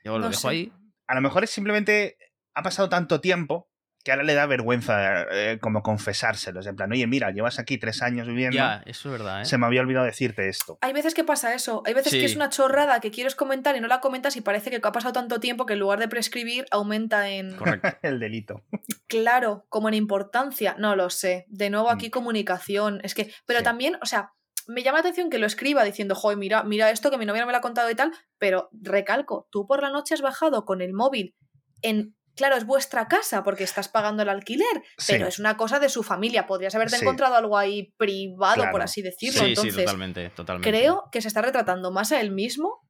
[0.02, 0.48] Yo lo No dejo sé.
[0.48, 0.72] ahí.
[1.06, 2.16] A lo mejor es simplemente.
[2.54, 3.68] Ha pasado tanto tiempo
[4.04, 6.66] que ahora le da vergüenza eh, como confesárselos.
[6.66, 8.54] En plan, oye, mira, llevas aquí tres años viviendo.
[8.56, 9.44] Ya, eso es verdad, ¿eh?
[9.46, 10.76] Se me había olvidado decirte esto.
[10.82, 11.82] Hay veces que pasa eso.
[11.86, 12.20] Hay veces Sí.
[12.20, 14.92] que es una chorrada que quieres comentar y no la comentas y parece que ha
[14.92, 17.56] pasado tanto tiempo que en lugar de prescribir aumenta en...
[17.56, 17.88] Correcto.
[18.02, 18.62] El delito.
[19.06, 20.76] Claro, como en importancia.
[20.78, 21.46] No lo sé.
[21.48, 23.00] De nuevo aquí comunicación.
[23.04, 23.32] Es que...
[23.46, 23.64] Pero Sí.
[23.64, 24.32] también, o sea,
[24.66, 27.40] me llama la atención que lo escriba diciendo, joder, mira, mira esto que mi novia
[27.42, 28.12] no me lo ha contado y tal.
[28.38, 31.34] Pero recalco, tú por la noche has bajado con el móvil
[31.80, 32.14] en...
[32.36, 35.12] Claro, es vuestra casa porque estás pagando el alquiler, Sí.
[35.12, 36.46] pero es una cosa de su familia.
[36.46, 37.02] Podrías haberte Sí.
[37.04, 39.40] encontrado algo ahí privado, por así decirlo.
[39.40, 40.68] Sí, Entonces, sí, totalmente, totalmente.
[40.70, 42.80] creo que se está retratando más a él mismo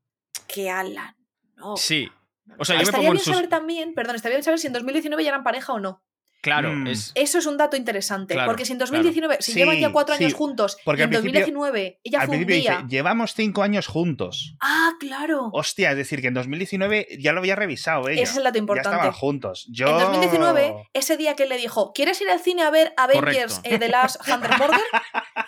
[0.46, 1.16] que a la
[1.56, 1.76] no.
[1.76, 2.08] Sí.
[2.58, 3.34] O sea, yo me Estaría pongo en bien sus.
[3.34, 6.02] saber también, perdón, estaría bien saber si en 2019 ya eran pareja o no.
[6.44, 6.88] Claro, Mm.
[6.88, 7.10] es.
[7.14, 10.14] Eso es un dato interesante, Claro, porque si en 2019, si Sí, llevan ya cuatro
[10.14, 12.76] sí, años juntos porque y en principio- 2019 ella Al fue un principio día...
[12.82, 14.54] dice, llevamos cinco años juntos.
[14.60, 15.48] Ah, claro.
[15.54, 18.20] Hostia, es decir, que en 2019 ya lo había revisado ella.
[18.22, 18.90] Ese es el dato Ya importante.
[18.96, 19.66] estaban juntos.
[19.70, 19.86] Yo...
[19.88, 23.60] En 2019, ese día que él le dijo, ¿quieres ir al cine a ver Avengers
[23.64, 24.60] eh, The Last Hunter?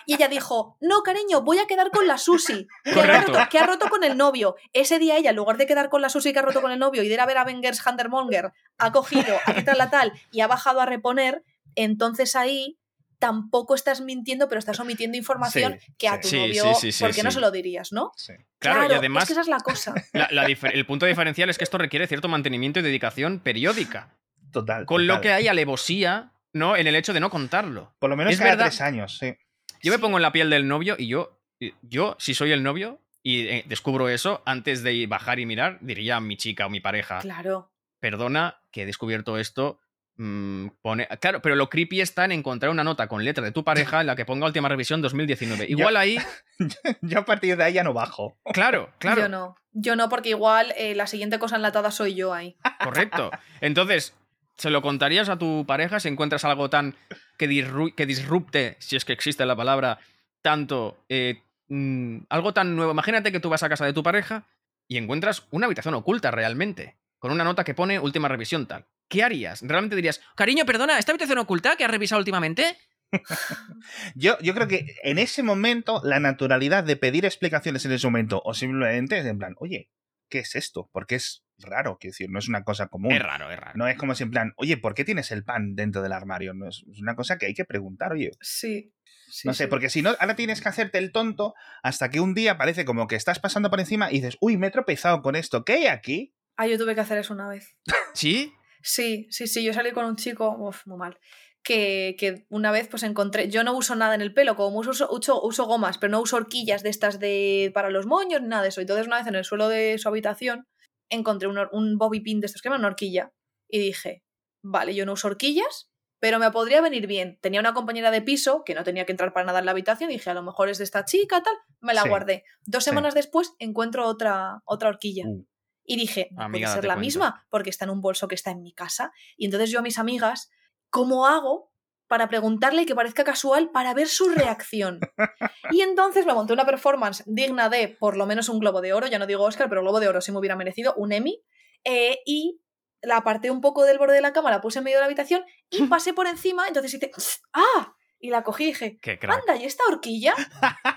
[0.07, 3.59] Y ella dijo, no, cariño, voy a quedar con la Susi, que ha, roto, que
[3.59, 4.55] ha roto con el novio.
[4.73, 6.79] Ese día ella, en lugar de quedar con la Susi que ha roto con el
[6.79, 10.13] novio y de ir a ver Avengers Hunter Monger, ha cogido, ha quitado la tal
[10.31, 11.43] y ha bajado a reponer,
[11.75, 12.77] entonces ahí
[13.19, 16.21] tampoco estás mintiendo, pero estás omitiendo información Sí, que a sí.
[16.21, 18.11] tu Sí, novio, sí, sí, sí, ¿por qué no se lo dirías, no?
[18.15, 18.33] Sí.
[18.59, 19.93] Claro, y además- es que esa es la cosa.
[20.13, 24.15] la- la difer- el punto diferencial es que esto requiere cierto mantenimiento y dedicación periódica.
[24.51, 24.85] Total.
[24.85, 26.75] Con lo que hay alevosía, ¿no?
[26.75, 27.95] En el hecho de no contarlo.
[27.99, 29.35] Por lo menos es cada verdad- tres años, sí.
[29.81, 31.39] Yo me pongo en la piel del novio y yo,
[31.81, 36.17] yo si soy el novio y eh, descubro eso, antes de bajar y mirar, diría
[36.17, 37.71] a mi chica o mi pareja, Claro.
[37.99, 39.79] perdona que he descubierto esto.
[40.17, 41.07] Mm, pone...
[41.19, 44.07] Claro, pero lo creepy está en encontrar una nota con letra de tu pareja en
[44.07, 45.65] la que ponga última revisión 2019.
[45.69, 46.17] Igual ahí,
[47.01, 48.37] Yo a partir de ahí ya no bajo.
[48.53, 49.21] claro, claro.
[49.21, 49.55] Yo no.
[49.79, 52.57] Yo no, porque igual eh, la siguiente cosa enlatada soy yo ahí.
[52.83, 53.29] Correcto.
[53.61, 54.15] Entonces,
[54.57, 56.95] ¿se lo contarías a tu pareja si encuentras algo tan
[57.37, 59.99] que, disru- que disrupte, si es que existe la palabra,
[60.41, 62.91] tanto, eh, mm, algo tan nuevo?
[62.91, 64.47] Imagínate que tú vas a casa de tu pareja
[64.87, 68.87] y encuentras una habitación oculta realmente, con una nota que pone última revisión tal.
[69.09, 69.61] ¿Qué harías?
[69.61, 72.77] ¿Realmente dirías, cariño, perdona, ¿esta habitación oculta que has revisado últimamente?
[74.15, 78.41] Yo, yo creo que en ese momento la naturalidad de pedir explicaciones en ese momento
[78.43, 79.89] o simplemente es en plan, oye,
[80.29, 80.89] ¿qué es esto?
[80.91, 83.13] Porque es raro, quiero decir, no es una cosa común.
[83.13, 83.73] Es raro, es raro.
[83.75, 86.53] No es como si en plan, oye, ¿por qué tienes el pan dentro del armario?
[86.53, 88.31] No es, es una cosa que hay que preguntar, oye.
[88.41, 88.93] Sí.
[89.29, 89.69] sí, No sé, sí.
[89.69, 91.53] porque si no, ahora tienes que hacerte el tonto
[91.83, 94.67] hasta que un día parece como que estás pasando por encima y dices, uy, me
[94.67, 96.35] he tropezado con esto, ¿qué hay aquí?
[96.57, 97.77] Ah, yo tuve que hacer eso una vez.
[98.13, 98.53] ¿Sí?
[98.87, 101.19] Sí, sí, sí, yo salí con un chico, uf, muy mal,
[101.61, 104.91] que, que una vez pues encontré, yo no uso nada en el pelo, como uso,
[105.11, 108.63] uso, uso gomas, pero no uso horquillas de estas de para los moños ni nada
[108.63, 108.79] de eso.
[108.79, 110.67] Entonces una vez en el suelo de su habitación
[111.09, 113.33] encontré un, un bobby pin de estos que llaman horquilla
[113.69, 114.23] y dije,
[114.63, 115.89] vale, yo no uso horquillas,
[116.21, 117.39] pero me podría venir bien.
[117.41, 120.09] Tenía una compañera de piso que no tenía que entrar para nada en la habitación
[120.11, 122.43] y dije, a lo mejor es de esta chica, tal, me la Sí, guardé.
[122.65, 122.89] Dos sí.
[122.89, 125.25] semanas después encuentro otra, otra horquilla.
[125.27, 125.45] Uh.
[125.87, 126.99] Y dije, no Amiga, puede ser la cuenta.
[126.99, 129.11] misma, porque está en un bolso que está en mi casa.
[129.37, 130.51] Y entonces yo a mis amigas,
[130.91, 131.71] ¿cómo hago
[132.07, 134.99] para preguntarle y que parezca casual para ver su reacción?
[135.71, 139.07] y entonces me monté una performance digna de por lo menos un globo de oro,
[139.07, 141.41] ya no digo Oscar, pero globo de oro sí me hubiera merecido, un Emmy,
[141.85, 142.61] eh, y
[143.01, 145.05] la aparté un poco del borde de la cama, la puse en medio de la
[145.05, 147.11] habitación y pasé por encima, entonces hice,
[147.53, 147.95] ¡ah!
[148.19, 148.97] Y la cogí y dije,
[149.39, 150.33] anda, ¿y esta horquilla?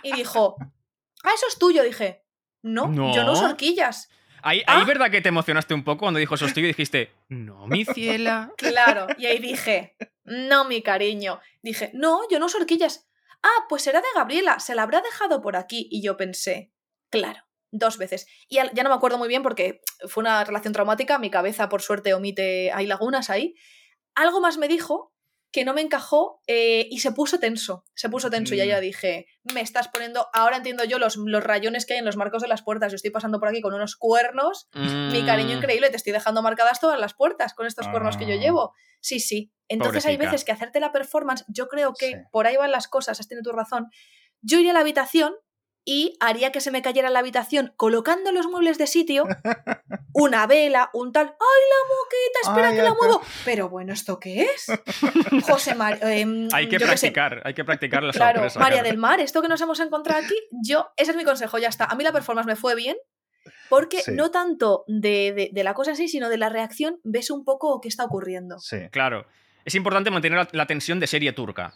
[0.03, 0.57] Y dijo,
[1.23, 2.25] ah, eso es tuyo, dije.
[2.63, 3.49] No, yo no uso No.
[3.51, 4.09] horquillas.
[4.43, 4.79] Ahí, Ah.
[4.81, 8.53] ahí verdad que te emocionaste un poco cuando dijo tío y dijiste, no, mi ciela.
[8.57, 11.41] Claro, y ahí dije, no, mi cariño.
[11.63, 13.09] Dije, no, yo no uso horquillas.
[13.43, 15.89] Ah, pues será de Gabriela, se la habrá dejado por aquí.
[15.91, 16.73] Y yo pensé,
[17.11, 18.27] claro, dos veces.
[18.49, 21.83] Y ya no me acuerdo muy bien porque fue una relación traumática, mi cabeza por
[21.83, 23.55] suerte omite, hay lagunas ahí.
[24.15, 25.15] Algo más me dijo
[25.53, 28.71] que no me encajó eh, y se puso tenso, se puso tenso y ahí Mm.
[28.71, 32.17] ya dije, me estás poniendo, ahora entiendo yo los, los rayones que hay en los
[32.17, 35.59] marcos de las puertas, yo estoy pasando por aquí con unos cuernos mi cariño Mm,
[35.59, 38.41] increíble, te estoy dejando marcadas todas las puertas con estos cuernos que yo Ah.
[38.41, 38.75] llevo.
[39.01, 39.51] Sí, sí.
[39.69, 42.17] Entonces hay veces que hacerte la performance, yo creo que Sí.
[42.31, 43.89] por ahí van las cosas, has tenido tu razón.
[44.43, 45.35] Yo iría a la habitación
[45.85, 49.25] y haría que se me cayera la habitación colocando los muebles de sitio,
[50.13, 52.41] una vela, un tal, ¡ay, la moqueta!
[52.51, 53.23] Espera Ay, que la muevo.
[53.45, 54.67] Pero bueno, ¿esto qué es?
[55.47, 56.01] José María.
[56.53, 58.59] Hay que practicar, hay que practicar la Claro, sorpresa.
[58.61, 58.89] María claro.
[58.91, 61.85] del Mar, esto que nos hemos encontrado aquí, yo, ese es mi consejo, ya está.
[61.87, 62.97] A mí la performance me fue bien,
[63.69, 64.13] porque Sí.
[64.13, 67.45] no tanto de, de- de la cosa en sí, sino de la reacción, ves un
[67.45, 68.59] poco qué está ocurriendo.
[68.59, 68.89] Sí.
[68.91, 69.27] Claro.
[69.65, 71.75] Es importante mantener la, la tensión de serie turca.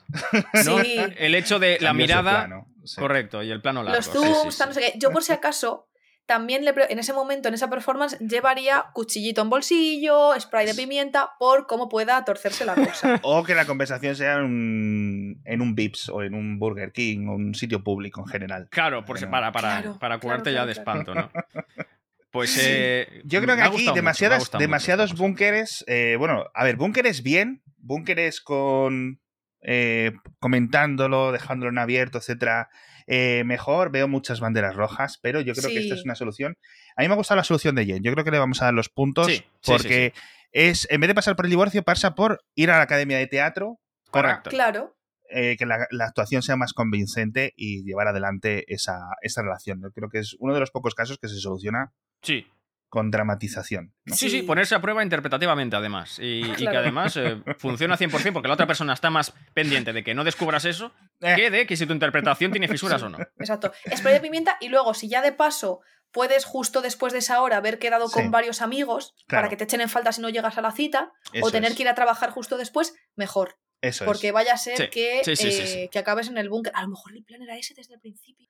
[0.64, 0.78] ¿no?
[0.82, 2.48] Sí, El hecho de la mirada.
[2.84, 3.00] Sí.
[3.00, 3.96] Correcto, y el plano largo.
[3.96, 4.58] los zooms, sí, sí.
[4.58, 4.98] tal, no sé qué.
[4.98, 5.88] Yo, por si acaso,
[6.26, 11.32] también le en ese momento, en esa performance, llevaría cuchillito en bolsillo, spray de pimienta,
[11.38, 13.20] por cómo pueda torcerse la cosa.
[13.22, 17.28] O que la conversación sea en un, en un Vips o en un Burger King
[17.28, 18.68] o un sitio público en general.
[18.70, 21.30] Claro, por para, para, Claro, para claro, curarte ya claro, de espanto, ¿no?
[22.30, 25.20] Pues eh, Yo creo que aquí mucho, demasiadas, mucho, demasiados vamos.
[25.20, 25.84] búnkeres.
[25.86, 29.20] eh, bueno, a ver, búnkeres bien, búnkeres con.
[29.64, 32.68] Eh, comentándolo, dejándolo en abierto, etcétera.
[33.06, 36.56] eh, mejor, veo muchas banderas rojas, pero yo creo que esta es una solución.
[36.96, 38.02] A mí me ha gustado la solución de Jen.
[38.02, 40.12] Yo creo que le vamos a dar los puntos Sí, sí, sí, porque
[40.52, 43.26] es, en vez de pasar por el divorcio, pasa por ir a la academia de
[43.26, 43.78] teatro
[44.10, 44.50] para Correcto.
[44.50, 44.96] Claro,
[45.28, 49.80] eh, que la, la actuación sea más convincente y llevar adelante esa, esa relación.
[49.82, 51.92] Yo creo que es uno de los pocos casos que se soluciona
[52.22, 52.46] Sí.
[52.94, 53.92] Con dramatización.
[54.04, 54.14] ¿no?
[54.14, 56.20] Sí, sí, ponerse a prueba interpretativamente, además.
[56.20, 60.04] Y, y que además eh, funciona 100% porque la otra persona está más pendiente de
[60.04, 61.34] que no descubras eso Eh.
[61.34, 63.18] que de que si tu interpretación tiene fisuras o no.
[63.40, 63.72] exacto.
[63.96, 65.80] Spray de pimienta y luego, si ya de paso
[66.12, 68.14] puedes justo después de esa hora haber quedado Sí.
[68.14, 69.42] con varios amigos Claro.
[69.42, 71.72] para que te echen en falta si no llegas a la cita, Eso o tener
[71.72, 73.56] es, que ir a trabajar justo después, mejor.
[73.80, 74.32] Eso Porque es.
[74.32, 75.88] vaya a ser Sí, que, sí, sí, sí, eh, sí.
[75.90, 76.72] que acabes en el búnker.
[76.76, 78.48] A lo mejor el plan era ese desde el principio.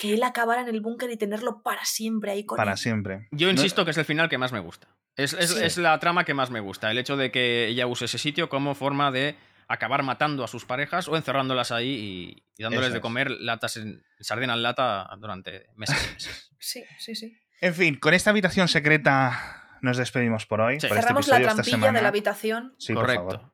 [0.00, 2.78] Que él acabara en el búnker y tenerlo para siempre ahí con Para él.
[2.78, 3.28] siempre.
[3.30, 4.88] Yo insisto que es el final que más me gusta.
[5.16, 5.62] Es, es- Sí.
[5.62, 6.90] es la trama que más me gusta.
[6.90, 9.36] El hecho de que ella use ese sitio como forma de
[9.68, 13.02] acabar matando a sus parejas o encerrándolas ahí y, y dándoles Eso de es.
[13.02, 16.46] comer latas en, sardina en lata durante meses y meses.
[16.58, 17.36] Sí, sí, sí.
[17.62, 20.80] En fin, con esta habitación secreta nos despedimos por hoy.
[20.80, 20.88] Sí.
[20.88, 22.74] por este Cerramos la trampilla de la habitación.
[22.78, 23.52] Sí, por favor.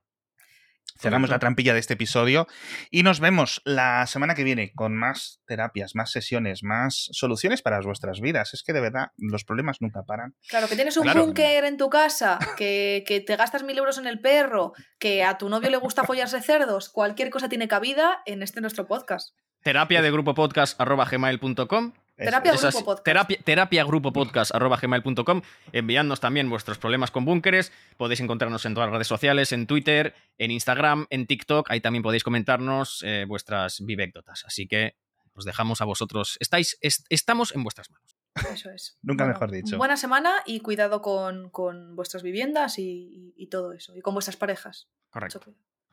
[0.99, 2.47] Cerramos la trampilla de este episodio
[2.91, 7.81] y nos vemos la semana que viene con más terapias, más sesiones, más soluciones para
[7.81, 8.55] vuestras vidas.
[8.55, 10.35] Es que de verdad los problemas nunca paran.
[10.49, 11.25] Claro, que tienes un Claro.
[11.25, 15.39] búnker en tu casa, que, que te gastas mil euros en el perro, que a
[15.39, 19.35] tu novio le gusta follarse cerdos, cualquier cosa tiene cabida en este nuestro podcast.
[19.63, 21.93] Terapia de grupo podcast arroba gmail.com.
[22.17, 23.05] Terapia Grupo Podcast.
[23.05, 25.43] terapia, terapia grupo podcast arroba gmail.com.
[25.73, 27.73] Enviadnos también vuestros problemas con búnkeres.
[27.99, 31.71] Podéis encontrarnos en todas las redes sociales, en Twitter, en Instagram, en TikTok.
[31.71, 34.45] Ahí también podéis comentarnos eh, vuestras vivécdotas.
[34.47, 34.97] Así que
[35.35, 36.39] os dejamos a vosotros.
[36.41, 38.17] Estáis, est- estamos en vuestras manos.
[38.51, 38.97] Eso es.
[39.03, 39.77] Nunca mejor dicho.
[39.77, 43.95] Buena semana y cuidado con, con vuestras viviendas y, y- y todo eso.
[43.95, 44.89] Y con vuestras parejas.
[45.11, 45.41] Correcto.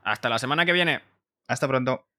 [0.04, 1.02] Hasta la semana que viene.
[1.48, 2.06] Hasta pronto.